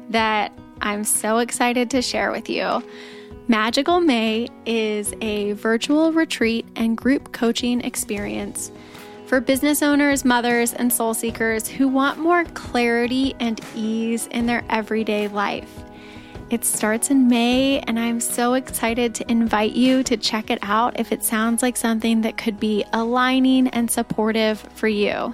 that 0.09 0.51
I'm 0.81 1.03
so 1.03 1.39
excited 1.39 1.89
to 1.91 2.01
share 2.01 2.31
with 2.31 2.49
you. 2.49 2.83
Magical 3.47 3.99
May 3.99 4.47
is 4.65 5.13
a 5.21 5.51
virtual 5.53 6.11
retreat 6.11 6.65
and 6.75 6.97
group 6.97 7.31
coaching 7.31 7.81
experience 7.81 8.71
for 9.27 9.39
business 9.39 9.81
owners, 9.81 10.25
mothers, 10.25 10.73
and 10.73 10.91
soul 10.91 11.13
seekers 11.13 11.67
who 11.67 11.87
want 11.87 12.19
more 12.19 12.45
clarity 12.45 13.35
and 13.39 13.59
ease 13.75 14.27
in 14.27 14.45
their 14.45 14.63
everyday 14.69 15.27
life. 15.27 15.83
It 16.51 16.63
starts 16.63 17.09
in 17.09 17.27
May, 17.27 17.79
and 17.87 17.99
I'm 17.99 18.19
so 18.19 18.53
excited 18.53 19.15
to 19.15 19.31
invite 19.31 19.73
you 19.73 20.03
to 20.03 20.15
check 20.15 20.51
it 20.51 20.59
out 20.61 20.99
if 20.99 21.11
it 21.11 21.23
sounds 21.23 21.63
like 21.63 21.75
something 21.75 22.21
that 22.21 22.37
could 22.37 22.59
be 22.59 22.85
aligning 22.93 23.67
and 23.69 23.89
supportive 23.89 24.59
for 24.75 24.87
you. 24.87 25.33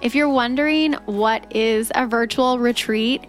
If 0.00 0.14
you're 0.14 0.28
wondering 0.28 0.94
what 1.06 1.46
is 1.54 1.92
a 1.94 2.06
virtual 2.06 2.58
retreat, 2.58 3.24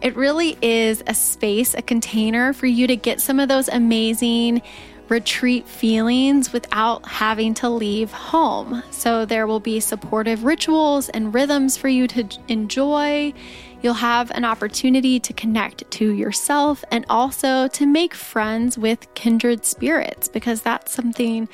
it 0.00 0.16
really 0.16 0.56
is 0.62 1.02
a 1.06 1.14
space, 1.14 1.74
a 1.74 1.82
container 1.82 2.52
for 2.52 2.66
you 2.66 2.86
to 2.86 2.96
get 2.96 3.20
some 3.20 3.40
of 3.40 3.48
those 3.48 3.68
amazing 3.68 4.62
retreat 5.08 5.66
feelings 5.66 6.52
without 6.52 7.06
having 7.06 7.54
to 7.54 7.68
leave 7.68 8.12
home. 8.12 8.82
So, 8.90 9.24
there 9.24 9.46
will 9.46 9.60
be 9.60 9.80
supportive 9.80 10.44
rituals 10.44 11.08
and 11.08 11.32
rhythms 11.32 11.76
for 11.76 11.88
you 11.88 12.06
to 12.08 12.28
enjoy. 12.48 13.32
You'll 13.80 13.94
have 13.94 14.30
an 14.32 14.44
opportunity 14.44 15.20
to 15.20 15.32
connect 15.32 15.88
to 15.92 16.12
yourself 16.12 16.84
and 16.90 17.06
also 17.08 17.68
to 17.68 17.86
make 17.86 18.12
friends 18.12 18.76
with 18.76 19.12
kindred 19.14 19.64
spirits 19.64 20.28
because 20.28 20.62
that's 20.62 20.92
something 20.92 21.48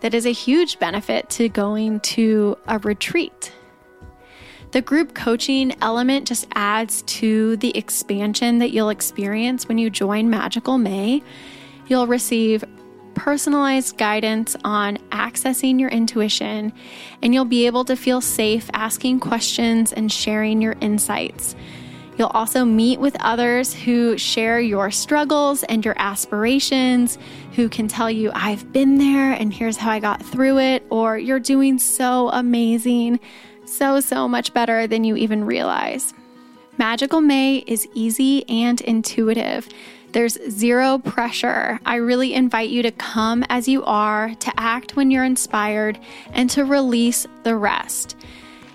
that 0.00 0.12
is 0.12 0.26
a 0.26 0.32
huge 0.32 0.78
benefit 0.78 1.28
to 1.30 1.48
going 1.48 2.00
to 2.00 2.58
a 2.66 2.78
retreat. 2.78 3.52
The 4.70 4.82
group 4.82 5.14
coaching 5.14 5.74
element 5.80 6.28
just 6.28 6.46
adds 6.54 7.00
to 7.02 7.56
the 7.56 7.74
expansion 7.76 8.58
that 8.58 8.70
you'll 8.70 8.90
experience 8.90 9.66
when 9.66 9.78
you 9.78 9.88
join 9.88 10.28
Magical 10.28 10.76
May. 10.76 11.22
You'll 11.86 12.06
receive 12.06 12.64
personalized 13.14 13.96
guidance 13.96 14.56
on 14.64 14.98
accessing 15.10 15.80
your 15.80 15.88
intuition, 15.88 16.74
and 17.22 17.32
you'll 17.32 17.46
be 17.46 17.66
able 17.66 17.86
to 17.86 17.96
feel 17.96 18.20
safe 18.20 18.68
asking 18.74 19.20
questions 19.20 19.94
and 19.94 20.12
sharing 20.12 20.60
your 20.60 20.76
insights. 20.82 21.56
You'll 22.18 22.28
also 22.28 22.64
meet 22.64 23.00
with 23.00 23.16
others 23.20 23.72
who 23.72 24.18
share 24.18 24.60
your 24.60 24.90
struggles 24.90 25.62
and 25.62 25.84
your 25.84 25.94
aspirations, 25.98 27.16
who 27.52 27.68
can 27.68 27.88
tell 27.88 28.10
you, 28.10 28.32
I've 28.34 28.70
been 28.72 28.98
there 28.98 29.32
and 29.32 29.54
here's 29.54 29.76
how 29.76 29.90
I 29.90 30.00
got 30.00 30.22
through 30.22 30.58
it, 30.58 30.84
or 30.90 31.16
you're 31.16 31.40
doing 31.40 31.78
so 31.78 32.28
amazing, 32.30 33.18
so, 33.68 34.00
so 34.00 34.28
much 34.28 34.54
better 34.54 34.86
than 34.86 35.04
you 35.04 35.16
even 35.16 35.44
realize. 35.44 36.14
Magical 36.78 37.20
May 37.20 37.64
is 37.66 37.88
easy 37.94 38.48
and 38.48 38.80
intuitive. 38.80 39.68
There's 40.12 40.38
zero 40.48 40.98
pressure. 40.98 41.78
I 41.84 41.96
really 41.96 42.32
invite 42.34 42.70
you 42.70 42.82
to 42.82 42.90
come 42.92 43.44
as 43.48 43.68
you 43.68 43.84
are, 43.84 44.34
to 44.34 44.52
act 44.56 44.96
when 44.96 45.10
you're 45.10 45.24
inspired, 45.24 45.98
and 46.32 46.48
to 46.50 46.64
release 46.64 47.26
the 47.42 47.56
rest. 47.56 48.16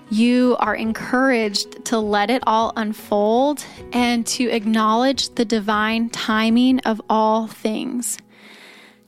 You 0.10 0.58
are 0.60 0.76
encouraged 0.76 1.86
to 1.86 1.98
let 1.98 2.30
it 2.30 2.44
all 2.46 2.72
unfold 2.76 3.66
and 3.94 4.28
to 4.28 4.48
acknowledge 4.50 5.30
the 5.30 5.46
divine 5.46 6.10
timing 6.12 6.82
of 6.82 7.02
all 7.10 7.48
things. 7.48 8.20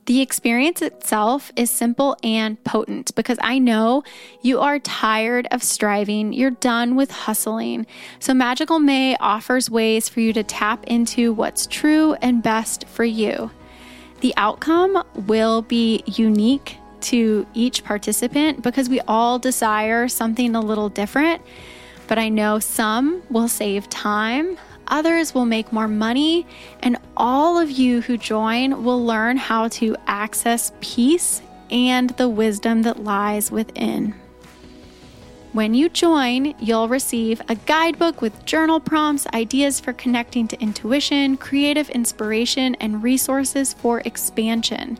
The 0.06 0.22
experience 0.22 0.82
itself 0.82 1.50
is 1.56 1.68
simple 1.68 2.16
and 2.22 2.62
potent 2.62 3.12
because 3.16 3.38
I 3.40 3.58
know 3.58 4.04
you 4.40 4.60
are 4.60 4.78
tired 4.78 5.48
of 5.50 5.64
striving, 5.64 6.32
you're 6.32 6.52
done 6.52 6.94
with 6.94 7.10
hustling. 7.10 7.86
So, 8.20 8.32
Magical 8.32 8.78
May 8.78 9.16
offers 9.16 9.68
ways 9.68 10.08
for 10.08 10.20
you 10.20 10.32
to 10.34 10.44
tap 10.44 10.84
into 10.84 11.32
what's 11.32 11.66
true 11.66 12.14
and 12.22 12.40
best 12.40 12.86
for 12.86 13.04
you. 13.04 13.50
The 14.20 14.32
outcome 14.36 15.02
will 15.26 15.62
be 15.62 16.04
unique 16.06 16.76
to 17.00 17.44
each 17.52 17.82
participant 17.82 18.62
because 18.62 18.88
we 18.88 19.00
all 19.08 19.40
desire 19.40 20.06
something 20.06 20.54
a 20.54 20.60
little 20.60 20.88
different. 20.88 21.42
But 22.06 22.20
I 22.20 22.28
know 22.28 22.60
some 22.60 23.22
will 23.28 23.48
save 23.48 23.88
time, 23.88 24.56
others 24.88 25.34
will 25.34 25.46
make 25.46 25.72
more 25.72 25.88
money, 25.88 26.46
and 26.80 26.98
all 27.16 27.58
of 27.58 27.70
you 27.70 28.00
who 28.00 28.16
join 28.16 28.84
will 28.84 29.04
learn 29.04 29.36
how 29.36 29.68
to 29.68 29.96
access 30.06 30.72
peace 30.80 31.42
and 31.70 32.10
the 32.10 32.28
wisdom 32.28 32.82
that 32.82 33.02
lies 33.02 33.50
within. 33.50 34.14
When 35.52 35.72
you 35.72 35.88
join, 35.88 36.54
you'll 36.60 36.88
receive 36.88 37.40
a 37.48 37.54
guidebook 37.54 38.20
with 38.20 38.44
journal 38.44 38.78
prompts, 38.78 39.26
ideas 39.28 39.80
for 39.80 39.94
connecting 39.94 40.46
to 40.48 40.60
intuition, 40.60 41.38
creative 41.38 41.88
inspiration, 41.88 42.74
and 42.74 43.02
resources 43.02 43.72
for 43.72 44.00
expansion. 44.00 44.98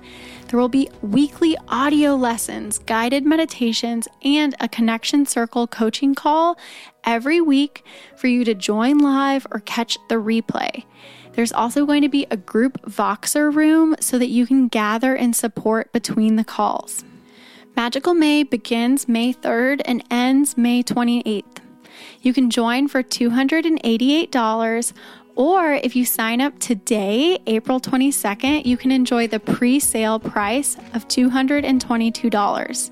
There 0.49 0.61
will 0.61 0.69
be 0.69 0.89
weekly 1.03 1.57
audio 1.69 2.15
lessons, 2.15 2.79
guided 2.79 3.27
meditations, 3.27 4.07
and 4.23 4.55
a 4.61 4.69
connection 4.69 5.27
circle 5.27 5.67
coaching 5.67 6.15
call 6.15 6.57
every 7.05 7.41
week 7.41 7.85
for 8.17 8.29
you 8.29 8.45
to 8.45 8.55
join 8.55 8.99
live 8.99 9.47
or 9.51 9.59
catch 9.61 9.99
the 10.09 10.15
replay. 10.17 10.85
There's 11.33 11.53
also 11.53 11.85
going 11.85 12.03
to 12.03 12.09
be 12.09 12.27
a 12.31 12.37
group 12.37 12.81
Voxer 12.83 13.53
room 13.53 13.97
so 14.01 14.19
that 14.19 14.29
you 14.29 14.47
can 14.47 14.69
gather 14.69 15.17
and 15.17 15.35
support 15.35 15.93
between 15.93 16.37
the 16.37 16.45
calls. 16.45 17.05
Magical 17.75 18.15
May 18.15 18.45
begins 18.45 19.09
May 19.09 19.35
3rd 19.35 19.83
and 19.85 20.05
ends 20.11 20.57
May 20.57 20.83
28th. 20.83 21.59
You 22.23 22.33
can 22.33 22.51
join 22.51 22.89
for 22.89 23.03
$288 23.03 24.93
or 25.37 25.75
if 25.75 25.94
you 25.94 26.05
sign 26.05 26.40
up 26.40 26.59
today, 26.59 27.38
April 27.46 27.79
22nd, 27.79 28.64
you 28.64 28.77
can 28.77 28.90
enjoy 28.90 29.29
the 29.29 29.38
pre 29.38 29.79
sale 29.79 30.18
price 30.18 30.77
of 30.94 31.07
$222. 31.09 32.90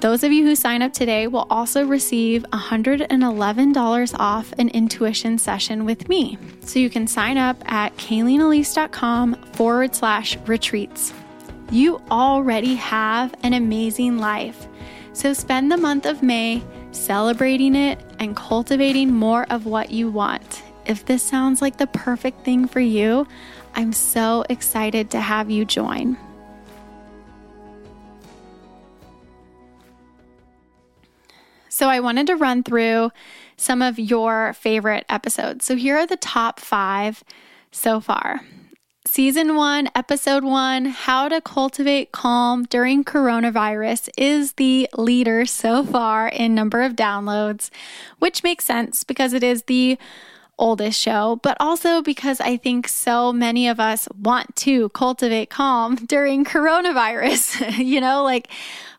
Those 0.00 0.22
of 0.22 0.32
you 0.32 0.44
who 0.44 0.54
sign 0.54 0.82
up 0.82 0.92
today 0.92 1.26
will 1.28 1.46
also 1.48 1.86
receive 1.86 2.44
$111 2.52 4.14
off 4.18 4.52
an 4.58 4.68
intuition 4.68 5.38
session 5.38 5.86
with 5.86 6.10
me. 6.10 6.36
So 6.60 6.78
you 6.78 6.90
can 6.90 7.06
sign 7.06 7.38
up 7.38 7.56
at 7.64 7.96
kayleenelise.com 7.96 9.34
forward 9.54 9.94
slash 9.94 10.36
retreats. 10.46 11.14
You 11.70 12.02
already 12.10 12.74
have 12.74 13.34
an 13.42 13.54
amazing 13.54 14.18
life. 14.18 14.66
So 15.14 15.32
spend 15.32 15.72
the 15.72 15.78
month 15.78 16.04
of 16.04 16.22
May 16.22 16.62
celebrating 16.90 17.74
it 17.74 17.98
and 18.18 18.36
cultivating 18.36 19.10
more 19.10 19.46
of 19.48 19.64
what 19.64 19.90
you 19.90 20.10
want 20.10 20.63
if 20.86 21.04
this 21.04 21.22
sounds 21.22 21.62
like 21.62 21.76
the 21.76 21.86
perfect 21.86 22.44
thing 22.44 22.66
for 22.66 22.80
you, 22.80 23.26
I'm 23.74 23.92
so 23.92 24.44
excited 24.48 25.10
to 25.10 25.20
have 25.20 25.50
you 25.50 25.64
join. 25.64 26.16
So, 31.68 31.88
I 31.88 31.98
wanted 31.98 32.28
to 32.28 32.36
run 32.36 32.62
through 32.62 33.10
some 33.56 33.82
of 33.82 33.98
your 33.98 34.52
favorite 34.52 35.04
episodes. 35.08 35.64
So, 35.64 35.74
here 35.74 35.96
are 35.96 36.06
the 36.06 36.16
top 36.16 36.60
five 36.60 37.24
so 37.72 38.00
far. 38.00 38.42
Season 39.06 39.54
one, 39.54 39.90
episode 39.94 40.44
one, 40.44 40.86
How 40.86 41.28
to 41.28 41.40
Cultivate 41.42 42.10
Calm 42.10 42.64
During 42.64 43.04
Coronavirus, 43.04 44.08
is 44.16 44.54
the 44.54 44.88
leader 44.96 45.44
so 45.44 45.84
far 45.84 46.28
in 46.28 46.54
number 46.54 46.80
of 46.80 46.94
downloads, 46.94 47.68
which 48.18 48.42
makes 48.42 48.64
sense 48.64 49.04
because 49.04 49.34
it 49.34 49.44
is 49.44 49.64
the 49.64 49.98
oldest 50.58 51.00
show, 51.00 51.40
but 51.42 51.56
also 51.60 52.02
because 52.02 52.40
I 52.40 52.56
think 52.56 52.88
so 52.88 53.32
many 53.32 53.68
of 53.68 53.80
us 53.80 54.08
want 54.20 54.54
to 54.56 54.88
cultivate 54.90 55.50
calm 55.50 55.96
during 56.06 56.44
coronavirus. 56.44 57.78
you 57.84 58.00
know, 58.00 58.22
like, 58.22 58.48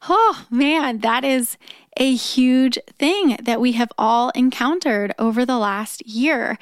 oh 0.09 0.45
man, 0.49 0.99
that 0.99 1.23
is 1.23 1.57
a 1.97 2.13
huge 2.13 2.77
thing 2.99 3.37
that 3.43 3.61
we 3.61 3.71
have 3.73 3.91
all 3.97 4.29
encountered 4.31 5.15
over 5.17 5.45
the 5.45 5.57
last 5.57 6.05
year. 6.05 6.57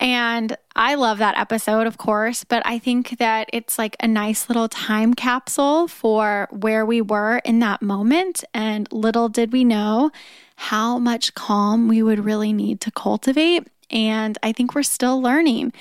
And 0.00 0.56
I 0.76 0.94
love 0.94 1.18
that 1.18 1.36
episode, 1.36 1.88
of 1.88 1.98
course, 1.98 2.44
but 2.44 2.62
I 2.64 2.78
think 2.78 3.18
that 3.18 3.50
it's 3.52 3.78
like 3.78 3.96
a 3.98 4.06
nice 4.06 4.48
little 4.48 4.68
time 4.68 5.14
capsule 5.14 5.88
for 5.88 6.46
where 6.52 6.86
we 6.86 7.00
were 7.00 7.38
in 7.38 7.58
that 7.58 7.82
moment. 7.82 8.44
And 8.54 8.90
little 8.92 9.28
did 9.28 9.52
we 9.52 9.64
know 9.64 10.12
how 10.54 10.98
much 10.98 11.34
calm 11.34 11.88
we 11.88 12.00
would 12.02 12.24
really 12.24 12.52
need 12.52 12.80
to 12.82 12.92
cultivate 12.92 13.66
and 13.90 14.38
I 14.42 14.52
think 14.52 14.74
we're 14.74 14.82
still 14.82 15.20
learning 15.20 15.72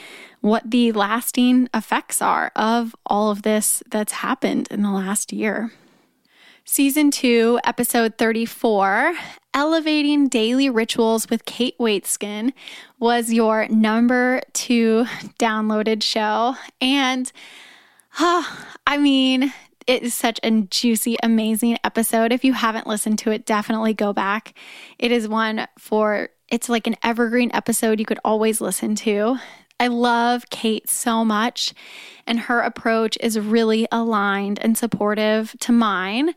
what 0.42 0.70
the 0.70 0.92
lasting 0.92 1.70
effects 1.74 2.22
are 2.22 2.52
of 2.56 2.96
all 3.06 3.32
of 3.32 3.42
this 3.42 3.84
that's 3.90 4.14
happened 4.14 4.68
in 4.72 4.82
the 4.82 4.92
last 4.92 5.34
year. 5.34 5.72
Season 6.70 7.12
2, 7.12 7.62
episode 7.64 8.18
34, 8.18 9.14
Elevating 9.54 10.28
Daily 10.28 10.70
Rituals 10.70 11.30
with 11.30 11.46
Kate 11.46 11.78
Waitskin, 11.78 12.52
was 13.00 13.32
your 13.32 13.70
number 13.70 14.42
two 14.52 15.06
downloaded 15.40 16.04
show. 16.04 16.56
And, 16.82 17.32
oh, 18.20 18.68
I 18.86 18.98
mean, 18.98 19.54
it 19.88 20.04
is 20.04 20.14
such 20.14 20.40
a 20.44 20.52
juicy, 20.52 21.18
amazing 21.24 21.78
episode. 21.84 22.32
If 22.34 22.44
you 22.44 22.54
haven't 22.54 22.88
listened 22.88 23.20
to 23.20 23.32
it, 23.32 23.46
definitely 23.46 23.94
go 23.94 24.14
back. 24.14 24.54
It 25.00 25.12
is 25.12 25.28
one 25.28 25.68
for, 25.80 26.30
it's 26.50 26.70
like 26.70 26.88
an 26.88 26.98
evergreen 27.04 27.52
episode 27.54 28.00
you 28.00 28.06
could 28.06 28.20
always 28.24 28.62
listen 28.62 28.96
to. 28.96 29.38
I 29.80 29.88
love 29.88 30.50
Kate 30.50 30.90
so 30.90 31.24
much, 31.24 31.74
and 32.26 32.40
her 32.40 32.60
approach 32.62 33.18
is 33.22 33.40
really 33.40 33.88
aligned 33.92 34.60
and 34.60 34.78
supportive 34.78 35.56
to 35.60 35.72
mine. 35.72 36.34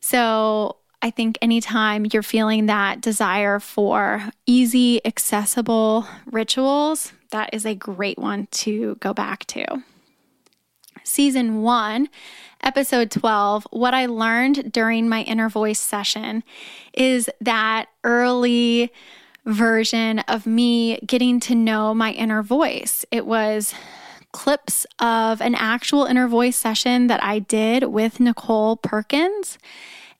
So 0.00 0.76
I 1.00 1.10
think 1.10 1.38
anytime 1.42 2.06
you're 2.12 2.22
feeling 2.22 2.66
that 2.66 3.00
desire 3.00 3.58
for 3.58 4.30
easy, 4.46 5.04
accessible 5.06 6.06
rituals, 6.26 7.12
that 7.30 7.50
is 7.54 7.64
a 7.64 7.74
great 7.74 8.18
one 8.18 8.46
to 8.52 8.96
go 8.96 9.14
back 9.14 9.46
to. 9.46 9.82
Season 11.04 11.62
one, 11.62 12.08
episode 12.62 13.10
12, 13.10 13.66
what 13.70 13.94
I 13.94 14.06
learned 14.06 14.72
during 14.72 15.08
my 15.08 15.22
inner 15.22 15.48
voice 15.48 15.80
session 15.80 16.44
is 16.94 17.28
that 17.40 17.86
early 18.04 18.92
version 19.44 20.20
of 20.20 20.46
me 20.46 20.98
getting 21.06 21.40
to 21.40 21.54
know 21.54 21.94
my 21.94 22.12
inner 22.12 22.42
voice. 22.42 23.04
It 23.10 23.26
was 23.26 23.74
clips 24.32 24.86
of 24.98 25.40
an 25.40 25.54
actual 25.54 26.04
inner 26.04 26.28
voice 26.28 26.56
session 26.56 27.08
that 27.08 27.22
I 27.22 27.40
did 27.40 27.84
with 27.84 28.20
Nicole 28.20 28.76
Perkins 28.76 29.58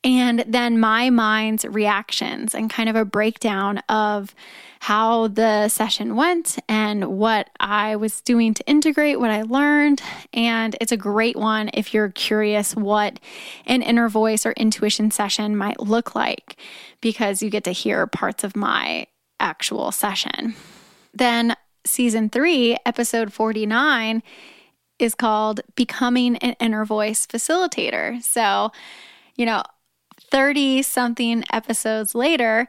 and 0.05 0.45
then 0.47 0.81
my 0.81 1.11
mind's 1.11 1.65
reactions 1.65 2.55
and 2.55 2.69
kind 2.69 2.89
of 2.89 2.97
a 2.97 3.05
breakdown 3.05 3.79
of 3.89 4.35
how 4.81 5.29
the 5.29 5.69
session 5.69 6.17
went 6.17 6.59
and 6.69 7.05
what 7.05 7.49
I 7.61 7.95
was 7.95 8.21
doing 8.21 8.53
to 8.55 8.67
integrate 8.67 9.21
what 9.21 9.31
I 9.31 9.43
learned. 9.43 10.03
And 10.33 10.77
it's 10.81 10.91
a 10.91 10.97
great 10.97 11.37
one 11.37 11.71
if 11.73 11.95
you're 11.95 12.11
curious 12.11 12.75
what 12.75 13.21
an 13.67 13.83
inner 13.83 14.09
voice 14.09 14.45
or 14.45 14.51
intuition 14.53 15.13
session 15.13 15.57
might 15.57 15.79
look 15.79 16.17
like, 16.17 16.57
because 17.01 17.45
you 17.45 17.51
get 17.51 17.63
to 17.65 17.71
hear 17.71 18.09
parts 18.09 18.43
of 18.43 18.57
my 18.57 19.07
actual 19.39 19.93
session. 19.93 20.57
Then, 21.15 21.55
season 21.85 22.29
three, 22.29 22.77
episode 22.85 23.33
49, 23.33 24.23
is 24.99 25.15
called 25.15 25.61
Becoming 25.77 26.37
an 26.39 26.57
Inner 26.59 26.85
Voice 26.85 27.25
Facilitator. 27.27 28.21
So, 28.23 28.73
you 29.37 29.47
know, 29.47 29.63
30 30.33 30.81
something 30.81 31.45
episodes 31.53 32.15
later, 32.15 32.67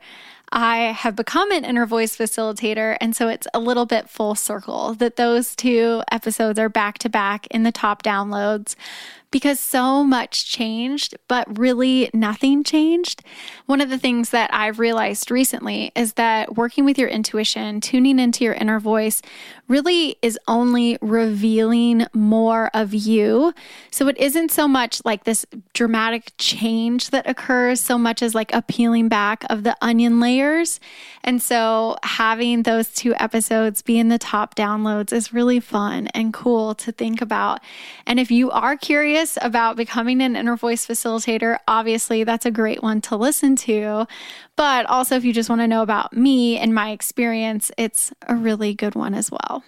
I 0.51 0.77
have 0.91 1.15
become 1.15 1.49
an 1.51 1.63
inner 1.63 1.85
voice 1.85 2.17
facilitator. 2.17 2.97
And 2.99 3.15
so 3.15 3.29
it's 3.29 3.47
a 3.53 3.59
little 3.59 3.85
bit 3.85 4.09
full 4.09 4.35
circle 4.35 4.93
that 4.95 5.15
those 5.15 5.55
two 5.55 6.03
episodes 6.11 6.59
are 6.59 6.67
back 6.67 6.97
to 6.99 7.09
back 7.09 7.47
in 7.47 7.63
the 7.63 7.71
top 7.71 8.03
downloads 8.03 8.75
because 9.33 9.59
so 9.59 10.03
much 10.03 10.45
changed, 10.45 11.15
but 11.27 11.57
really 11.57 12.07
nothing 12.13 12.63
changed. 12.63 13.23
One 13.65 13.81
of 13.81 13.89
the 13.89 13.97
things 13.97 14.29
that 14.29 14.53
I've 14.53 14.77
realized 14.77 15.31
recently 15.31 15.91
is 15.95 16.13
that 16.13 16.55
working 16.55 16.85
with 16.85 16.99
your 16.99 17.09
intuition, 17.09 17.81
tuning 17.81 18.19
into 18.19 18.43
your 18.43 18.53
inner 18.53 18.79
voice, 18.79 19.23
really 19.67 20.17
is 20.21 20.37
only 20.47 20.99
revealing 21.01 22.05
more 22.13 22.69
of 22.75 22.93
you. 22.93 23.53
So 23.89 24.07
it 24.07 24.17
isn't 24.19 24.51
so 24.51 24.67
much 24.67 25.01
like 25.03 25.23
this 25.23 25.47
dramatic 25.73 26.33
change 26.37 27.09
that 27.09 27.27
occurs, 27.27 27.81
so 27.81 27.97
much 27.97 28.21
as 28.21 28.35
like 28.35 28.53
a 28.53 28.61
peeling 28.61 29.07
back 29.07 29.45
of 29.49 29.63
the 29.63 29.75
onion 29.81 30.19
layers. 30.19 30.79
And 31.23 31.41
so 31.41 31.95
having 32.03 32.63
those 32.63 32.93
two 32.93 33.15
episodes 33.15 33.81
be 33.81 33.97
in 33.97 34.09
the 34.09 34.19
top 34.19 34.53
downloads 34.53 35.11
is 35.11 35.33
really 35.33 35.59
fun 35.59 36.07
and 36.07 36.33
cool 36.33 36.75
to 36.75 36.91
think 36.91 37.19
about. 37.19 37.61
And 38.05 38.19
if 38.19 38.29
you 38.29 38.51
are 38.51 38.77
curious 38.77 39.22
about 39.41 39.75
becoming 39.75 40.21
an 40.21 40.35
inner 40.35 40.55
voice 40.55 40.85
facilitator, 40.85 41.57
obviously 41.67 42.23
that's 42.23 42.45
a 42.45 42.51
great 42.51 42.83
one 42.83 43.01
to 43.01 43.15
listen 43.15 43.55
to. 43.57 44.05
But 44.55 44.85
also, 44.85 45.15
if 45.15 45.25
you 45.25 45.33
just 45.33 45.49
want 45.49 45.61
to 45.61 45.67
know 45.67 45.81
about 45.81 46.13
me 46.13 46.57
and 46.57 46.73
my 46.73 46.91
experience, 46.91 47.71
it's 47.77 48.13
a 48.27 48.35
really 48.35 48.73
good 48.73 48.95
one 48.95 49.13
as 49.13 49.31
well. 49.31 49.63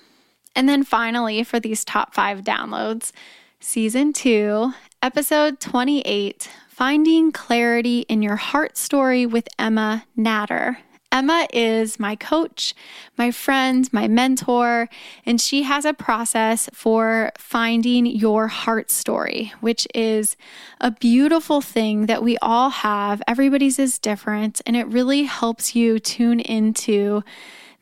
And 0.56 0.70
then 0.70 0.84
finally, 0.84 1.44
for 1.44 1.60
these 1.60 1.84
top 1.84 2.14
five 2.14 2.42
downloads, 2.42 3.12
season 3.60 4.14
two, 4.14 4.74
episode 5.02 5.60
28 5.60 6.50
Finding 6.70 7.32
Clarity 7.32 8.02
in 8.10 8.22
Your 8.22 8.36
Heart 8.36 8.78
Story 8.78 9.26
with 9.26 9.48
Emma 9.58 10.06
Natter. 10.16 10.78
Emma 11.16 11.48
is 11.54 11.98
my 11.98 12.14
coach, 12.18 12.76
my 13.18 13.32
friend, 13.32 13.88
my 13.94 14.06
mentor, 14.06 14.90
and 15.26 15.40
she 15.40 15.64
has 15.64 15.86
a 15.86 15.94
process 15.94 16.70
for 16.74 17.32
finding 17.38 18.06
your 18.06 18.50
heart 18.50 18.92
story, 18.92 19.54
which 19.62 19.88
is 19.96 20.36
a 20.82 20.92
beautiful 20.92 21.62
thing 21.62 22.08
that 22.08 22.22
we 22.22 22.38
all 22.40 22.70
have. 22.70 23.22
Everybody's 23.30 23.80
is 23.80 23.98
different, 23.98 24.62
and 24.66 24.76
it 24.76 24.88
really 24.88 25.24
helps 25.24 25.74
you 25.74 26.00
tune 26.00 26.42
into 26.42 27.24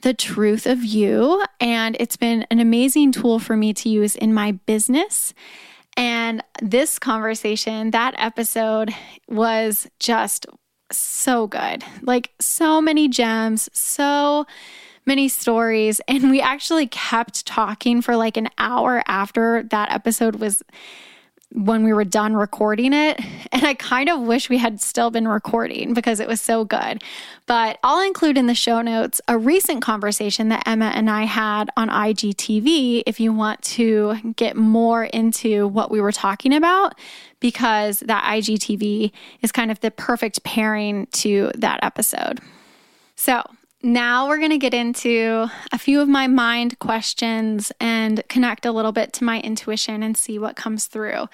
the 0.01 0.13
truth 0.13 0.67
of 0.67 0.83
you. 0.83 1.43
And 1.59 1.97
it's 1.99 2.17
been 2.17 2.45
an 2.51 2.59
amazing 2.59 3.13
tool 3.13 3.39
for 3.39 3.57
me 3.57 3.73
to 3.73 3.89
use 3.89 4.15
in 4.15 4.31
my 4.35 4.51
business. 4.67 5.33
And 5.97 6.43
this 6.61 6.99
conversation, 6.99 7.89
that 7.91 8.13
episode 8.19 8.93
was 9.27 9.87
just 9.99 10.45
so 10.97 11.47
good. 11.47 11.83
Like 12.01 12.31
so 12.39 12.81
many 12.81 13.07
gems, 13.07 13.69
so 13.73 14.45
many 15.05 15.27
stories. 15.27 16.01
And 16.07 16.29
we 16.29 16.41
actually 16.41 16.87
kept 16.87 17.45
talking 17.45 18.01
for 18.01 18.15
like 18.15 18.37
an 18.37 18.49
hour 18.57 19.03
after 19.07 19.63
that 19.63 19.91
episode 19.91 20.37
was 20.37 20.63
when 21.53 21.83
we 21.83 21.93
were 21.93 22.03
done 22.03 22.35
recording 22.35 22.93
it. 22.93 23.19
And 23.53 23.67
I 23.67 23.75
kind 23.75 24.09
of 24.09 24.21
wish 24.21 24.49
we 24.49 24.57
had 24.57 24.81
still 24.81 25.11
been 25.11 25.27
recording 25.27 25.93
because 25.93 26.19
it 26.19 26.27
was 26.27 26.41
so 26.41 26.65
good. 26.65 27.03
But 27.45 27.77
I'll 27.83 28.03
include 28.03 28.35
in 28.35 28.47
the 28.47 28.55
show 28.55 28.81
notes 28.81 29.21
a 29.27 29.37
recent 29.37 29.83
conversation 29.83 30.49
that 30.49 30.67
Emma 30.67 30.87
and 30.87 31.07
I 31.07 31.25
had 31.25 31.69
on 31.77 31.87
IGTV 31.87 33.03
if 33.05 33.19
you 33.19 33.31
want 33.31 33.61
to 33.61 34.33
get 34.35 34.57
more 34.57 35.03
into 35.03 35.67
what 35.67 35.91
we 35.91 36.01
were 36.01 36.11
talking 36.11 36.51
about, 36.51 36.95
because 37.39 37.99
that 37.99 38.23
IGTV 38.23 39.11
is 39.43 39.51
kind 39.51 39.69
of 39.69 39.79
the 39.81 39.91
perfect 39.91 40.43
pairing 40.43 41.05
to 41.11 41.51
that 41.53 41.79
episode. 41.83 42.39
So, 43.15 43.43
now 43.83 44.27
we're 44.27 44.37
going 44.37 44.49
to 44.51 44.57
get 44.57 44.73
into 44.73 45.47
a 45.71 45.77
few 45.77 45.99
of 45.99 46.07
my 46.07 46.25
mind 46.27 46.79
questions 46.79 47.71
and 47.81 48.23
connect 48.29 48.65
a 48.65 48.71
little 48.71 48.93
bit 48.93 49.11
to 49.13 49.23
my 49.25 49.41
intuition 49.41 50.01
and 50.01 50.15
see 50.17 50.39
what 50.39 50.55
comes 50.55 50.85
through. 50.85 51.27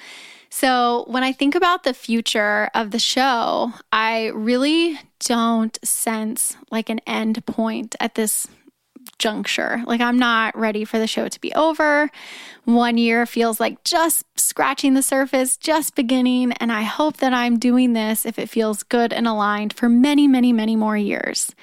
So, 0.49 1.05
when 1.07 1.23
I 1.23 1.31
think 1.31 1.53
about 1.53 1.83
the 1.83 1.93
future 1.93 2.71
of 2.73 2.89
the 2.89 2.97
show, 2.97 3.71
I 3.93 4.31
really 4.33 4.99
don't 5.19 5.77
sense 5.85 6.57
like 6.71 6.89
an 6.89 7.01
end 7.05 7.45
point 7.45 7.95
at 7.99 8.15
this 8.15 8.47
juncture. 9.19 9.83
Like, 9.85 10.01
I'm 10.01 10.17
not 10.17 10.57
ready 10.57 10.85
for 10.85 10.97
the 10.97 11.05
show 11.05 11.27
to 11.27 11.39
be 11.39 11.53
over. 11.53 12.09
One 12.65 12.97
year 12.97 13.27
feels 13.27 13.59
like 13.59 13.83
just 13.83 14.25
scratching 14.39 14.95
the 14.95 15.03
surface, 15.03 15.55
just 15.55 15.93
beginning. 15.93 16.53
And 16.53 16.71
I 16.71 16.81
hope 16.81 17.17
that 17.17 17.33
I'm 17.33 17.59
doing 17.59 17.93
this 17.93 18.25
if 18.25 18.39
it 18.39 18.49
feels 18.49 18.81
good 18.81 19.13
and 19.13 19.27
aligned 19.27 19.73
for 19.73 19.87
many, 19.87 20.27
many, 20.27 20.51
many 20.51 20.75
more 20.75 20.97
years. 20.97 21.53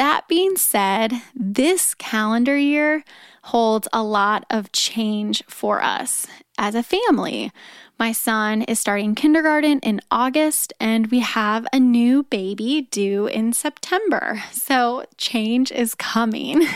That 0.00 0.28
being 0.28 0.56
said, 0.56 1.12
this 1.34 1.92
calendar 1.92 2.56
year 2.56 3.04
holds 3.42 3.88
a 3.92 4.02
lot 4.02 4.44
of 4.50 4.72
change 4.72 5.42
for 5.48 5.82
us 5.82 6.26
as 6.58 6.74
a 6.74 6.82
family. 6.82 7.50
My 7.98 8.12
son 8.12 8.62
is 8.62 8.80
starting 8.80 9.14
kindergarten 9.14 9.78
in 9.80 10.00
August, 10.10 10.72
and 10.80 11.08
we 11.08 11.20
have 11.20 11.66
a 11.70 11.78
new 11.78 12.22
baby 12.22 12.88
due 12.90 13.26
in 13.26 13.52
September. 13.52 14.42
So, 14.52 15.04
change 15.18 15.70
is 15.70 15.94
coming. 15.94 16.66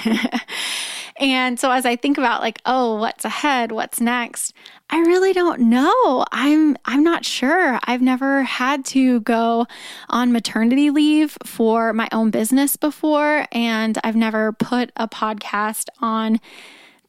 and 1.18 1.58
so, 1.58 1.70
as 1.70 1.86
I 1.86 1.96
think 1.96 2.18
about, 2.18 2.42
like, 2.42 2.60
oh, 2.66 2.96
what's 2.96 3.24
ahead? 3.24 3.72
What's 3.72 4.02
next? 4.02 4.52
I 4.90 4.98
really 4.98 5.32
don't 5.32 5.62
know. 5.62 6.24
I'm 6.30 6.76
I'm 6.84 7.02
not 7.02 7.24
sure. 7.24 7.80
I've 7.84 8.02
never 8.02 8.42
had 8.42 8.84
to 8.86 9.20
go 9.20 9.66
on 10.10 10.30
maternity 10.30 10.90
leave 10.90 11.38
for 11.44 11.92
my 11.92 12.08
own 12.12 12.30
business 12.30 12.76
before 12.76 13.46
and 13.50 13.98
I've 14.04 14.14
never 14.14 14.52
put 14.52 14.92
a 14.96 15.08
podcast 15.08 15.88
on 16.00 16.38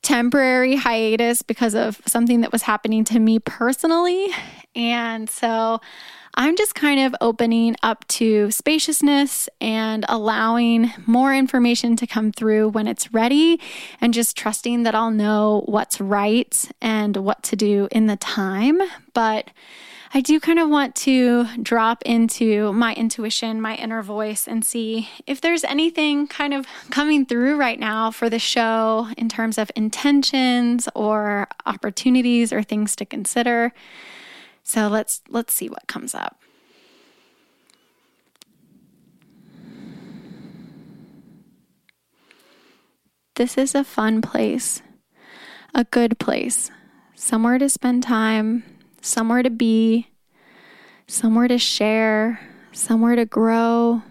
temporary 0.06 0.76
hiatus 0.76 1.42
because 1.42 1.74
of 1.74 2.00
something 2.06 2.42
that 2.42 2.52
was 2.52 2.62
happening 2.62 3.04
to 3.04 3.20
me 3.20 3.40
personally. 3.40 4.28
And 4.76 5.28
so 5.28 5.82
I'm 6.36 6.56
just 6.56 6.76
kind 6.76 7.00
of 7.00 7.16
opening 7.22 7.76
up 7.82 8.08
to 8.10 8.52
spaciousness 8.52 9.50
and 9.60 10.06
allowing 10.08 10.94
more 11.08 11.34
information 11.34 11.96
to 11.96 12.06
come 12.06 12.32
through 12.32 12.70
when 12.70 12.88
it's 12.88 13.16
ready 13.16 13.60
and 14.00 14.14
just 14.14 14.38
trusting 14.38 14.84
that 14.84 14.94
I'll 14.94 15.10
know 15.10 15.64
what's 15.66 16.00
right 16.00 16.70
and 16.82 17.18
what 17.18 17.42
to 17.44 17.56
do 17.56 17.88
in 17.92 18.06
the 18.06 18.18
time. 18.18 18.80
But 19.16 19.50
I 20.16 20.22
do 20.22 20.40
kind 20.40 20.60
of 20.60 20.70
want 20.70 20.96
to 20.96 21.46
drop 21.62 22.02
into 22.04 22.72
my 22.72 22.94
intuition, 22.94 23.60
my 23.60 23.76
inner 23.76 24.02
voice, 24.02 24.48
and 24.48 24.64
see 24.64 25.10
if 25.28 25.42
there's 25.42 25.66
anything 25.66 26.26
kind 26.28 26.54
of 26.54 26.66
coming 26.90 27.26
through 27.26 27.58
right 27.58 27.78
now 27.78 28.12
for 28.12 28.30
the 28.30 28.40
show 28.40 29.10
in 29.18 29.28
terms 29.28 29.58
of 29.58 29.70
intentions 29.76 30.88
or 30.96 31.50
opportunities 31.66 32.54
or 32.54 32.64
things 32.64 32.96
to 32.96 33.06
consider. 33.06 33.74
So 34.64 34.88
let's 34.88 35.22
let's 35.28 35.54
see 35.54 35.68
what 35.68 35.86
comes 35.88 36.16
up. 36.16 36.40
This 43.36 43.58
is 43.58 43.76
a 43.76 43.84
fun 43.84 44.22
place, 44.22 44.82
a 45.74 45.84
good 45.84 46.18
place, 46.20 46.72
somewhere 47.16 47.58
to 47.58 47.68
spend 47.68 48.04
time, 48.04 48.64
somewhere 49.06 49.44
to 49.44 49.52
be, 49.52 50.08
somewhere 51.08 51.48
to 51.48 51.60
share, 51.60 52.40
somewhere 52.72 53.16
to 53.16 53.26
grow, 53.26 54.02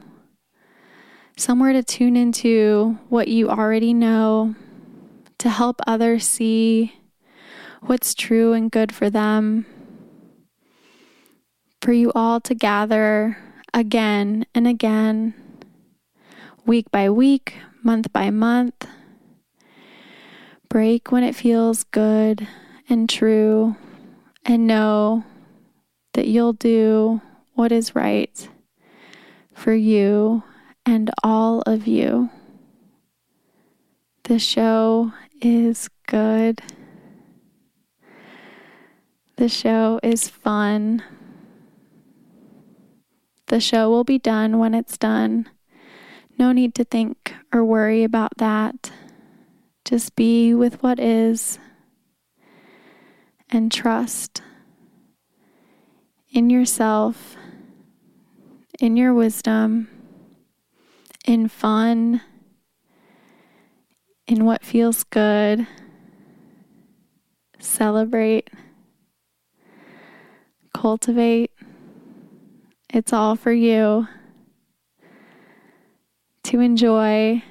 somewhere 1.36 1.72
to 1.72 1.82
tune 1.82 2.16
into 2.16 2.96
what 3.08 3.26
you 3.26 3.50
already 3.50 3.92
know, 3.92 4.54
to 5.38 5.48
help 5.50 5.80
others 5.86 6.24
see 6.24 6.94
what's 7.82 8.14
true 8.14 8.52
and 8.52 8.70
good 8.70 8.94
for 8.94 9.10
them, 9.10 9.66
for 11.82 11.92
you 11.92 12.12
all 12.14 12.40
to 12.40 12.54
gather 12.54 13.36
again 13.74 14.46
and 14.54 14.68
again, 14.68 15.34
week 16.64 16.90
by 16.92 17.10
week, 17.10 17.54
month 17.82 18.12
by 18.12 18.30
month. 18.30 18.86
Break 20.68 21.10
when 21.10 21.24
it 21.24 21.34
feels 21.34 21.84
good 21.84 22.46
and 22.88 23.08
true, 23.08 23.76
and 24.44 24.66
know 24.66 25.24
that 26.12 26.28
you'll 26.28 26.52
do 26.52 27.20
what 27.54 27.72
is 27.72 27.94
right 27.94 28.48
for 29.54 29.72
you 29.72 30.42
and 30.84 31.10
all 31.22 31.62
of 31.62 31.86
you. 31.86 32.30
The 34.24 34.38
show 34.38 35.12
is 35.40 35.88
good. 36.06 36.60
The 39.36 39.48
show 39.48 40.00
is 40.02 40.28
fun. 40.28 41.02
The 43.46 43.60
show 43.60 43.90
will 43.90 44.04
be 44.04 44.18
done 44.18 44.58
when 44.58 44.74
it's 44.74 44.96
done. 44.96 45.48
No 46.38 46.52
need 46.52 46.74
to 46.76 46.84
think 46.84 47.34
or 47.52 47.64
worry 47.64 48.04
about 48.04 48.38
that. 48.38 48.90
Just 49.84 50.16
be 50.16 50.54
with 50.54 50.82
what 50.82 50.98
is 50.98 51.58
and 53.54 53.70
trust 53.70 54.42
in 56.30 56.50
yourself, 56.50 57.36
in 58.80 58.96
your 58.96 59.14
wisdom, 59.14 59.88
in 61.24 61.48
fun, 61.48 62.20
in 64.26 64.44
what 64.44 64.64
feels 64.64 65.04
good. 65.04 65.66
Celebrate, 67.60 68.50
cultivate. 70.74 71.52
It's 72.92 73.12
all 73.12 73.36
for 73.36 73.52
you 73.52 74.08
to 76.42 76.60
enjoy 76.60 77.42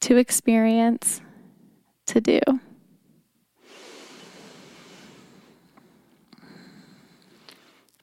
to 0.00 0.16
experience, 0.16 1.20
to 2.06 2.20
do. 2.20 2.40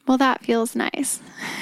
Well, 0.09 0.17
that 0.17 0.43
feels 0.43 0.75
nice. 0.75 1.21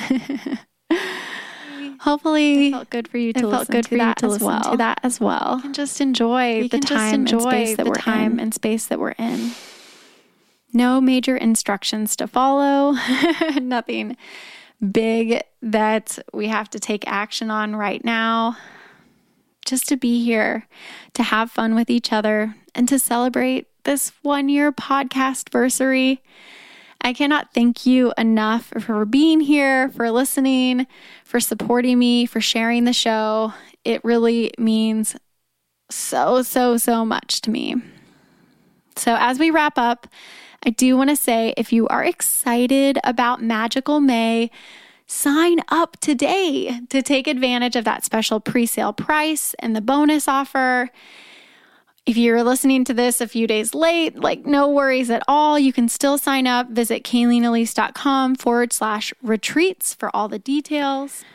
Hopefully, 1.99 2.67
it 2.69 2.71
felt 2.71 2.89
good 2.89 3.09
for 3.09 3.17
you 3.17 3.33
to 3.33 3.39
it 3.39 3.43
listen 3.43 3.57
felt 3.57 3.67
good 3.69 3.83
to 3.83 3.89
for 3.89 3.97
that 3.97 4.09
you 4.09 4.13
to 4.21 4.25
as 4.27 4.31
listen 4.31 4.47
well. 4.47 4.71
to 4.71 4.77
that 4.77 4.99
as 5.03 5.19
well. 5.19 5.55
You 5.57 5.61
can 5.63 5.73
just 5.73 5.99
enjoy 5.99 6.59
You 6.61 6.69
the 6.69 6.79
time 6.79 7.13
enjoy 7.13 7.39
and 7.39 7.41
space 7.41 7.75
that 7.75 7.83
the 7.83 7.89
we're 7.89 7.95
time 7.95 8.33
in. 8.35 8.39
and 8.39 8.53
space 8.53 8.85
that 8.85 8.99
we're 8.99 9.11
in. 9.11 9.51
No 10.71 11.01
major 11.01 11.35
instructions 11.35 12.15
to 12.15 12.27
follow. 12.27 12.95
Nothing 13.61 14.15
big 14.93 15.41
that 15.61 16.17
we 16.33 16.47
have 16.47 16.69
to 16.69 16.79
take 16.79 17.05
action 17.05 17.51
on 17.51 17.75
right 17.75 18.05
now. 18.05 18.55
Just 19.65 19.89
to 19.89 19.97
be 19.97 20.23
here, 20.23 20.65
to 21.15 21.23
have 21.23 21.51
fun 21.51 21.75
with 21.75 21.89
each 21.89 22.13
other, 22.13 22.55
and 22.73 22.87
to 22.87 22.97
celebrate 22.97 23.67
this 23.83 24.13
one 24.21 24.47
year 24.47 24.71
podcast 24.71 25.49
versary. 25.49 26.19
I 27.01 27.13
cannot 27.13 27.53
thank 27.53 27.85
you 27.85 28.13
enough 28.17 28.73
for 28.79 29.05
being 29.05 29.39
here, 29.39 29.89
for 29.89 30.11
listening, 30.11 30.87
for 31.23 31.39
supporting 31.39 31.99
me, 31.99 32.25
for 32.25 32.41
sharing 32.41 32.83
the 32.83 32.93
show. 32.93 33.53
It 33.83 34.03
really 34.03 34.51
means 34.57 35.15
so, 35.89 36.41
so, 36.41 36.77
so 36.77 37.05
much 37.05 37.41
to 37.41 37.51
me. 37.51 37.75
So, 38.95 39.15
as 39.17 39.39
we 39.39 39.51
wrap 39.51 39.77
up, 39.77 40.07
I 40.65 40.71
do 40.71 40.97
want 40.97 41.09
to 41.09 41.15
say 41.15 41.53
if 41.55 41.71
you 41.71 41.87
are 41.87 42.03
excited 42.03 42.97
about 43.03 43.41
Magical 43.41 43.99
May, 43.99 44.49
sign 45.05 45.59
up 45.69 45.97
today 46.01 46.81
to 46.89 47.01
take 47.01 47.27
advantage 47.27 47.75
of 47.75 47.85
that 47.85 48.03
special 48.03 48.39
pre 48.39 48.65
sale 48.65 48.93
price 48.93 49.55
and 49.59 49.75
the 49.75 49.81
bonus 49.81 50.27
offer. 50.27 50.89
If 52.07 52.15
you're 52.15 52.41
listening 52.41 52.85
to 52.85 52.93
this 52.93 53.19
a 53.19 53.27
few 53.27 53.47
days 53.47 53.75
late, 53.75 54.17
like 54.17 54.45
no 54.45 54.69
worries 54.69 55.09
at 55.09 55.23
all. 55.27 55.59
You 55.59 55.73
can 55.73 55.89
still 55.89 56.17
sign 56.17 56.47
up. 56.47 56.69
Visit 56.69 57.03
kayleenelise.com 57.03 58.35
forward 58.35 58.71
slash 58.71 59.13
retreats 59.21 59.93
for 59.93 60.09
all 60.15 60.29
the 60.29 60.39
details. 60.39 61.25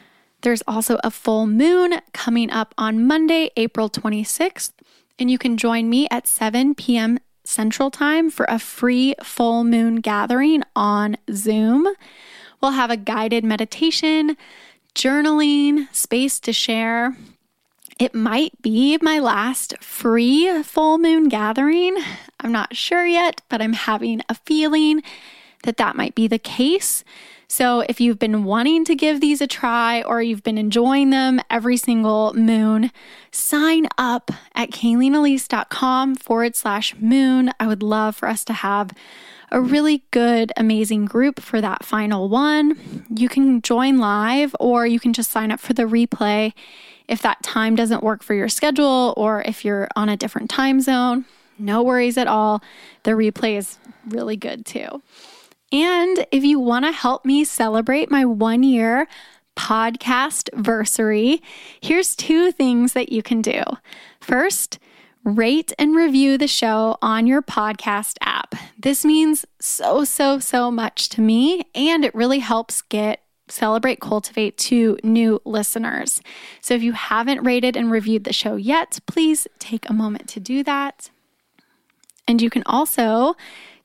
There's 0.40 0.62
also 0.66 0.98
a 1.04 1.10
full 1.10 1.46
moon 1.46 2.00
coming 2.14 2.50
up 2.50 2.74
on 2.78 3.06
Monday, 3.06 3.50
April 3.54 3.90
26th, 3.90 4.72
and 5.18 5.30
you 5.30 5.36
can 5.36 5.58
join 5.58 5.90
me 5.90 6.08
at 6.10 6.26
7 6.26 6.74
p.m. 6.74 7.18
Central 7.44 7.90
Time 7.90 8.30
for 8.30 8.46
a 8.48 8.58
free 8.58 9.14
full 9.22 9.64
moon 9.64 9.96
gathering 9.96 10.62
on 10.74 11.18
Zoom. 11.30 11.86
We'll 12.62 12.70
have 12.70 12.90
a 12.90 12.96
guided 12.96 13.44
meditation, 13.44 14.38
journaling, 14.94 15.94
space 15.94 16.40
to 16.40 16.52
share. 16.54 17.14
It 17.98 18.14
might 18.14 18.60
be 18.62 18.98
my 19.00 19.18
last 19.18 19.74
free 19.82 20.62
full 20.62 20.98
moon 20.98 21.28
gathering. 21.28 21.96
I'm 22.40 22.52
not 22.52 22.76
sure 22.76 23.06
yet, 23.06 23.40
but 23.48 23.60
I'm 23.60 23.74
having 23.74 24.22
a 24.28 24.34
feeling 24.34 25.02
that 25.64 25.76
that 25.76 25.96
might 25.96 26.14
be 26.14 26.26
the 26.26 26.38
case. 26.38 27.04
So, 27.48 27.80
if 27.80 28.00
you've 28.00 28.18
been 28.18 28.44
wanting 28.44 28.86
to 28.86 28.94
give 28.94 29.20
these 29.20 29.42
a 29.42 29.46
try 29.46 30.00
or 30.02 30.22
you've 30.22 30.42
been 30.42 30.56
enjoying 30.56 31.10
them 31.10 31.38
every 31.50 31.76
single 31.76 32.32
moon, 32.32 32.90
sign 33.30 33.88
up 33.98 34.30
at 34.54 34.70
kayleenelise.com 34.70 36.14
forward 36.14 36.56
slash 36.56 36.94
moon. 36.96 37.50
I 37.60 37.66
would 37.66 37.82
love 37.82 38.16
for 38.16 38.26
us 38.26 38.42
to 38.46 38.54
have 38.54 38.92
a 39.52 39.60
really 39.60 40.02
good, 40.10 40.50
amazing 40.56 41.04
group 41.04 41.38
for 41.38 41.60
that 41.60 41.84
final 41.84 42.28
one. 42.28 43.04
You 43.14 43.28
can 43.28 43.60
join 43.60 43.98
live 43.98 44.56
or 44.58 44.86
you 44.86 44.98
can 44.98 45.12
just 45.12 45.30
sign 45.30 45.52
up 45.52 45.60
for 45.60 45.74
the 45.74 45.82
replay 45.82 46.54
if 47.06 47.20
that 47.22 47.42
time 47.42 47.76
doesn't 47.76 48.02
work 48.02 48.22
for 48.22 48.32
your 48.32 48.48
schedule 48.48 49.12
or 49.16 49.42
if 49.42 49.62
you're 49.64 49.88
on 49.94 50.08
a 50.08 50.16
different 50.16 50.48
time 50.48 50.80
zone. 50.80 51.26
No 51.58 51.82
worries 51.82 52.16
at 52.16 52.26
all. 52.26 52.62
The 53.02 53.10
replay 53.10 53.58
is 53.58 53.78
really 54.08 54.36
good 54.36 54.64
too. 54.64 55.02
And 55.70 56.26
if 56.32 56.42
you 56.44 56.58
want 56.58 56.86
to 56.86 56.92
help 56.92 57.26
me 57.26 57.44
celebrate 57.44 58.10
my 58.10 58.24
one 58.24 58.62
year 58.62 59.06
podcast 59.54 60.48
versary, 60.54 61.42
here's 61.82 62.16
two 62.16 62.52
things 62.52 62.94
that 62.94 63.12
you 63.12 63.22
can 63.22 63.42
do. 63.42 63.62
First, 64.18 64.78
rate 65.24 65.72
and 65.78 65.94
review 65.94 66.36
the 66.36 66.48
show 66.48 66.96
on 67.00 67.26
your 67.26 67.42
podcast 67.42 68.16
app. 68.20 68.54
This 68.78 69.04
means 69.04 69.44
so, 69.60 70.04
so, 70.04 70.38
so 70.38 70.70
much 70.70 71.08
to 71.10 71.20
me, 71.20 71.66
and 71.74 72.04
it 72.04 72.14
really 72.14 72.40
helps 72.40 72.82
get 72.82 73.20
Celebrate 73.48 74.00
Cultivate 74.00 74.56
to 74.58 74.98
new 75.02 75.40
listeners. 75.44 76.22
So 76.60 76.74
if 76.74 76.82
you 76.82 76.92
haven't 76.92 77.44
rated 77.44 77.76
and 77.76 77.90
reviewed 77.90 78.24
the 78.24 78.32
show 78.32 78.56
yet, 78.56 78.98
please 79.06 79.46
take 79.58 79.88
a 79.88 79.92
moment 79.92 80.28
to 80.30 80.40
do 80.40 80.62
that. 80.64 81.10
And 82.26 82.40
you 82.40 82.48
can 82.48 82.62
also 82.64 83.36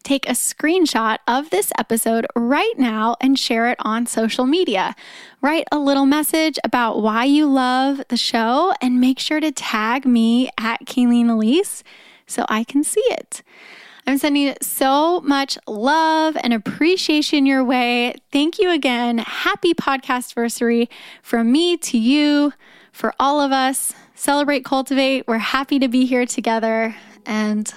take 0.08 0.28
a 0.30 0.32
screenshot 0.32 1.18
of 1.28 1.50
this 1.50 1.70
episode 1.78 2.26
right 2.34 2.74
now 2.78 3.18
and 3.20 3.38
share 3.38 3.70
it 3.70 3.78
on 3.82 4.06
social 4.06 4.46
media. 4.46 4.96
Write 5.42 5.68
a 5.70 5.78
little 5.78 6.06
message 6.06 6.58
about 6.64 7.02
why 7.02 7.26
you 7.26 7.46
love 7.46 8.02
the 8.08 8.16
show 8.16 8.74
and 8.82 9.02
make 9.02 9.20
sure 9.20 9.42
to 9.42 9.52
tag 9.52 10.06
me 10.06 10.50
at 10.58 10.86
Kayleen 10.86 11.30
Elise 11.30 11.84
so 12.26 12.46
I 12.48 12.64
can 12.64 12.86
see 12.86 13.04
it. 13.10 13.44
I'm 14.08 14.18
sending 14.18 14.56
so 14.62 15.20
much 15.20 15.58
love 15.68 16.38
and 16.42 16.54
appreciation 16.54 17.46
your 17.46 17.66
way. 17.66 18.16
Thank 18.32 18.60
you 18.60 18.72
again. 18.72 19.18
Happy 19.18 19.74
podcast 19.74 20.38
anniversary 20.38 20.90
from 21.22 21.52
me 21.52 21.76
to 21.78 21.98
you, 21.98 22.54
for 22.94 23.14
all 23.20 23.42
of 23.42 23.52
us. 23.52 23.94
Celebrate, 24.16 24.64
cultivate. 24.64 25.28
We're 25.28 25.38
happy 25.38 25.80
to 25.80 25.90
be 25.90 26.06
here 26.06 26.26
together, 26.26 26.96
and 27.26 27.72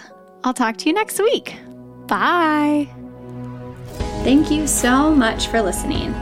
I'll 0.44 0.54
talk 0.54 0.76
to 0.78 0.86
you 0.88 0.94
next 0.94 1.18
week. 1.18 1.56
Bye. 2.10 2.88
Thank 4.24 4.50
you 4.50 4.66
so 4.66 5.14
much 5.14 5.46
for 5.46 5.62
listening. 5.62 6.12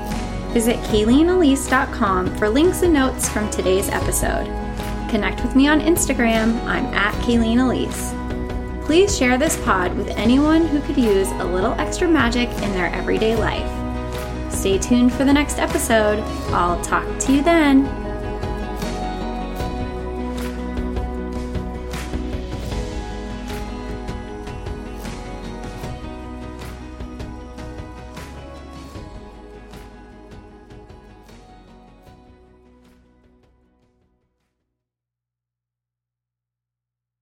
Visit 0.53 0.77
KayleenElise.com 0.77 2.37
for 2.37 2.48
links 2.48 2.83
and 2.83 2.92
notes 2.92 3.29
from 3.29 3.51
today's 3.51 3.88
episode. 3.88 4.46
Connect 5.11 5.42
with 5.42 5.57
me 5.57 5.66
on 5.66 5.81
Instagram. 5.81 6.62
I'm 6.64 6.85
at 6.94 7.14
Kayleen 7.24 7.64
Elise. 7.64 8.14
Please 8.87 9.16
share 9.16 9.38
this 9.38 9.59
pod 9.64 9.96
with 9.96 10.09
anyone 10.11 10.66
who 10.66 10.81
could 10.83 10.96
use 10.96 11.31
a 11.33 11.44
little 11.44 11.72
extra 11.72 12.07
magic 12.07 12.48
in 12.62 12.72
their 12.72 12.92
everyday 12.94 13.35
life. 13.35 14.53
Stay 14.53 14.79
tuned 14.79 15.12
for 15.12 15.24
the 15.24 15.33
next 15.33 15.59
episode. 15.59 16.20
I'll 16.53 16.81
talk 16.83 17.18
to 17.20 17.33
you 17.33 17.42
then. 17.42 18.08